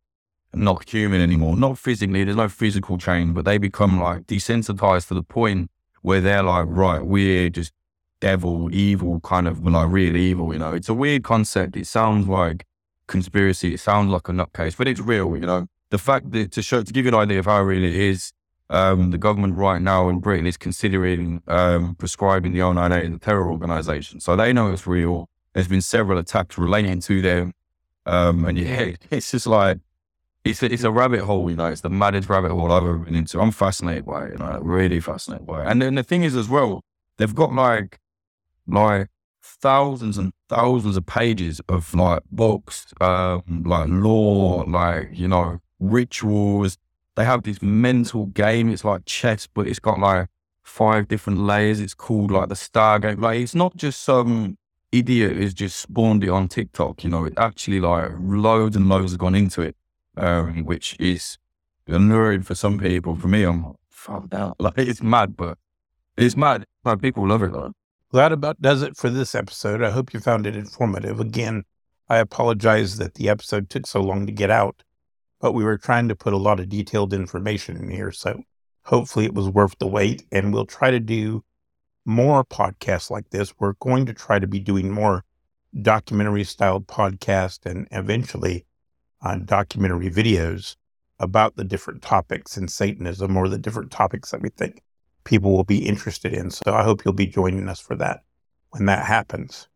not 0.55 0.89
human 0.89 1.21
anymore. 1.21 1.57
Not 1.57 1.79
physically, 1.79 2.23
there's 2.23 2.37
no 2.37 2.49
physical 2.49 2.99
change, 2.99 3.35
but 3.35 3.45
they 3.45 3.59
become 3.59 3.99
like 3.99 4.29
desensitized 4.29 5.09
to 5.09 5.15
the 5.15 5.25
point 5.25 5.72
where 6.03 6.21
they're 6.21 6.43
like, 6.43 6.67
right, 6.69 7.05
we're 7.05 7.49
just 7.49 7.73
devil, 8.21 8.73
evil, 8.73 9.21
kind 9.21 9.49
of 9.49 9.65
like 9.67 9.91
real 9.91 10.17
evil, 10.17 10.53
you 10.53 10.59
know. 10.59 10.73
It's 10.73 10.89
a 10.89 10.95
weird 10.95 11.25
concept. 11.25 11.77
It 11.77 11.87
sounds 11.87 12.29
like 12.29 12.67
conspiracy. 13.07 13.75
It 13.75 13.81
sounds 13.81 14.11
like 14.11 14.29
a 14.29 14.33
nutcase, 14.33 14.77
but 14.77 14.87
it's 14.87 15.01
real, 15.01 15.35
you 15.37 15.47
know. 15.47 15.67
The 15.91 15.99
fact 15.99 16.31
that 16.33 16.53
to 16.53 16.63
show, 16.63 16.83
to 16.83 16.93
give 16.93 17.05
you 17.05 17.11
an 17.11 17.17
idea 17.17 17.39
of 17.39 17.47
how 17.47 17.63
real 17.63 17.83
it 17.83 17.95
is, 17.95 18.33
um, 18.71 19.11
the 19.11 19.19
government 19.19 19.57
right 19.57 19.83
now 19.83 20.09
in 20.09 20.21
Britain 20.21 20.47
is 20.47 20.57
considering 20.57 21.43
um, 21.47 21.95
prescribing 21.97 22.53
the 22.53 22.61
O9A 22.61 23.07
as 23.07 23.15
a 23.15 23.19
terror 23.19 23.51
organization. 23.51 24.21
So 24.21 24.35
they 24.35 24.53
know 24.53 24.73
it's 24.73 24.87
real. 24.87 25.29
There's 25.53 25.69
been 25.69 25.83
several 25.83 26.19
attacks 26.19 26.57
relating 26.57 27.01
to 27.01 27.21
them. 27.21 27.53
Um, 28.07 28.45
and 28.47 28.57
yeah, 28.59 28.93
it's 29.11 29.31
just 29.31 29.47
like 29.47 29.79
it's 30.45 30.63
a, 30.63 30.73
it's 30.73 30.83
a 30.83 30.91
rabbit 30.91 31.21
hole, 31.21 31.49
you 31.51 31.57
know. 31.57 31.67
It's 31.67 31.83
the 31.83 31.91
maddest 31.91 32.29
rabbit 32.29 32.51
hole 32.51 32.73
I've 32.73 32.83
ever 32.83 32.99
been 32.99 33.15
into. 33.15 33.41
I'm 33.41 33.53
fascinated 33.53 34.07
by 34.07 34.27
it, 34.27 34.33
you 34.33 34.39
know, 34.39 34.59
really 34.63 35.01
fascinated 35.01 35.47
by 35.47 35.63
it. 35.63 35.69
And 35.69 35.81
then 35.81 35.95
the 35.95 36.03
thing 36.03 36.23
is, 36.25 36.35
as 36.35 36.49
well, 36.49 36.83
they've 37.19 37.35
got 37.35 37.53
like 37.53 37.99
like 38.67 39.09
thousands 39.43 40.19
and 40.19 40.33
thousands 40.49 40.97
of 40.97 41.07
pages 41.07 41.61
of 41.69 41.95
like 41.95 42.23
books, 42.31 42.87
um, 43.01 43.63
like 43.65 43.89
law, 43.89 44.65
like 44.67 45.11
you 45.13 45.29
know, 45.29 45.61
rituals. 45.79 46.79
They 47.15 47.25
have 47.25 47.43
this 47.43 47.61
mental 47.61 48.27
game. 48.27 48.71
It's 48.71 48.85
like 48.85 49.05
chess, 49.05 49.47
but 49.47 49.69
it's 49.69 49.79
got 49.79 49.99
like 50.01 50.29
five 50.63 51.09
different 51.09 51.41
layers. 51.41 51.79
It's 51.79 51.95
called 51.95 52.31
like 52.31 52.49
the 52.49 52.57
Star 52.57 52.99
Game. 52.99 53.21
Like 53.21 53.39
it's 53.41 53.55
not 53.55 53.77
just 53.77 54.03
some 54.03 54.57
idiot 54.93 55.37
who's 55.37 55.55
just 55.55 55.79
spawned 55.79 56.25
it 56.25 56.31
on 56.31 56.49
TikTok. 56.49 57.05
You 57.05 57.11
know, 57.11 57.25
it 57.25 57.35
actually 57.37 57.81
like 57.81 58.11
loads 58.19 58.77
and 58.77 58.89
loads 58.89 59.13
have 59.13 59.19
gone 59.19 59.35
into 59.35 59.63
it, 59.63 59.77
um, 60.17 60.65
which 60.65 60.97
is 60.99 61.39
alluring 61.89 62.43
for 62.43 62.55
some 62.55 62.79
people. 62.79 63.17
For 63.17 63.29
me, 63.29 63.43
I'm 63.45 63.75
fucked 63.91 64.35
out. 64.35 64.57
Like 64.61 64.79
it's 64.79 65.03
mad, 65.03 65.37
but 65.37 65.59
it's 66.17 66.37
mad. 66.37 66.67
Like 66.85 67.01
people 67.01 67.27
love 67.27 67.43
it. 67.43 67.53
Though. 67.53 67.73
Well, 68.13 68.23
that 68.23 68.33
about 68.33 68.61
does 68.61 68.83
it 68.83 68.97
for 68.97 69.11
this 69.11 69.35
episode. 69.35 69.83
I 69.83 69.91
hope 69.91 70.13
you 70.13 70.21
found 70.21 70.47
it 70.47 70.57
informative. 70.57 71.21
Again, 71.21 71.65
I 72.09 72.19
apologize 72.19 72.99
that 72.99 73.15
the 73.15 73.29
episode 73.29 73.71
took 73.71 73.87
so 73.87 74.03
long 74.03 74.27
to 74.27 74.33
get 74.33 74.51
out, 74.51 74.83
but 75.41 75.53
we 75.53 75.65
were 75.65 75.79
trying 75.79 76.09
to 76.09 76.17
put 76.17 76.35
a 76.35 76.39
lot 76.39 76.61
of 76.61 76.69
detailed 76.69 77.15
information 77.15 77.77
in 77.77 77.89
here. 77.91 78.13
So 78.13 78.43
hopefully 78.85 79.25
it 79.25 79.35
was 79.35 79.49
worth 79.49 79.79
the 79.79 79.87
wait. 79.87 80.25
And 80.31 80.53
we'll 80.53 80.67
try 80.67 80.91
to 80.91 81.01
do 81.01 81.43
more 82.05 82.45
podcasts 82.45 83.11
like 83.11 83.31
this. 83.31 83.55
We're 83.59 83.75
going 83.81 84.07
to 84.07 84.13
try 84.13 84.39
to 84.39 84.47
be 84.47 84.61
doing 84.61 84.91
more 84.91 85.25
documentary 85.81 86.45
styled 86.45 86.87
podcasts 86.87 87.65
and 87.65 87.89
eventually 87.93 88.67
uh, 89.23 89.37
documentary 89.37 90.11
videos 90.11 90.77
about 91.19 91.57
the 91.57 91.65
different 91.65 92.03
topics 92.03 92.57
in 92.57 92.69
Satanism 92.69 93.37
or 93.37 93.49
the 93.49 93.59
different 93.59 93.91
topics 93.91 94.31
that 94.31 94.43
we 94.43 94.49
think 94.49 94.83
people 95.25 95.53
will 95.53 95.65
be 95.65 95.87
interested 95.87 96.33
in. 96.33 96.51
So 96.51 96.75
I 96.75 96.83
hope 96.83 97.05
you'll 97.05 97.15
be 97.15 97.27
joining 97.27 97.69
us 97.69 97.81
for 97.81 97.95
that 97.97 98.25
when 98.71 98.87
that 98.87 99.07
happens. 99.07 99.69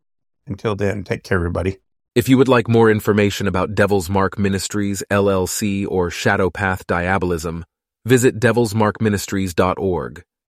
Until 0.46 0.74
then, 0.76 1.04
take 1.04 1.22
care, 1.22 1.38
everybody. 1.38 1.78
If 2.14 2.28
you 2.28 2.38
would 2.38 2.48
like 2.48 2.68
more 2.68 2.90
information 2.90 3.46
about 3.46 3.74
Devil's 3.74 4.08
Mark 4.08 4.38
Ministries, 4.38 5.02
LLC, 5.10 5.86
or 5.86 6.10
Shadow 6.10 6.50
Path 6.50 6.86
Diabolism, 6.86 7.64
visit 8.06 8.40
devilsmarkministries.org. 8.40 10.24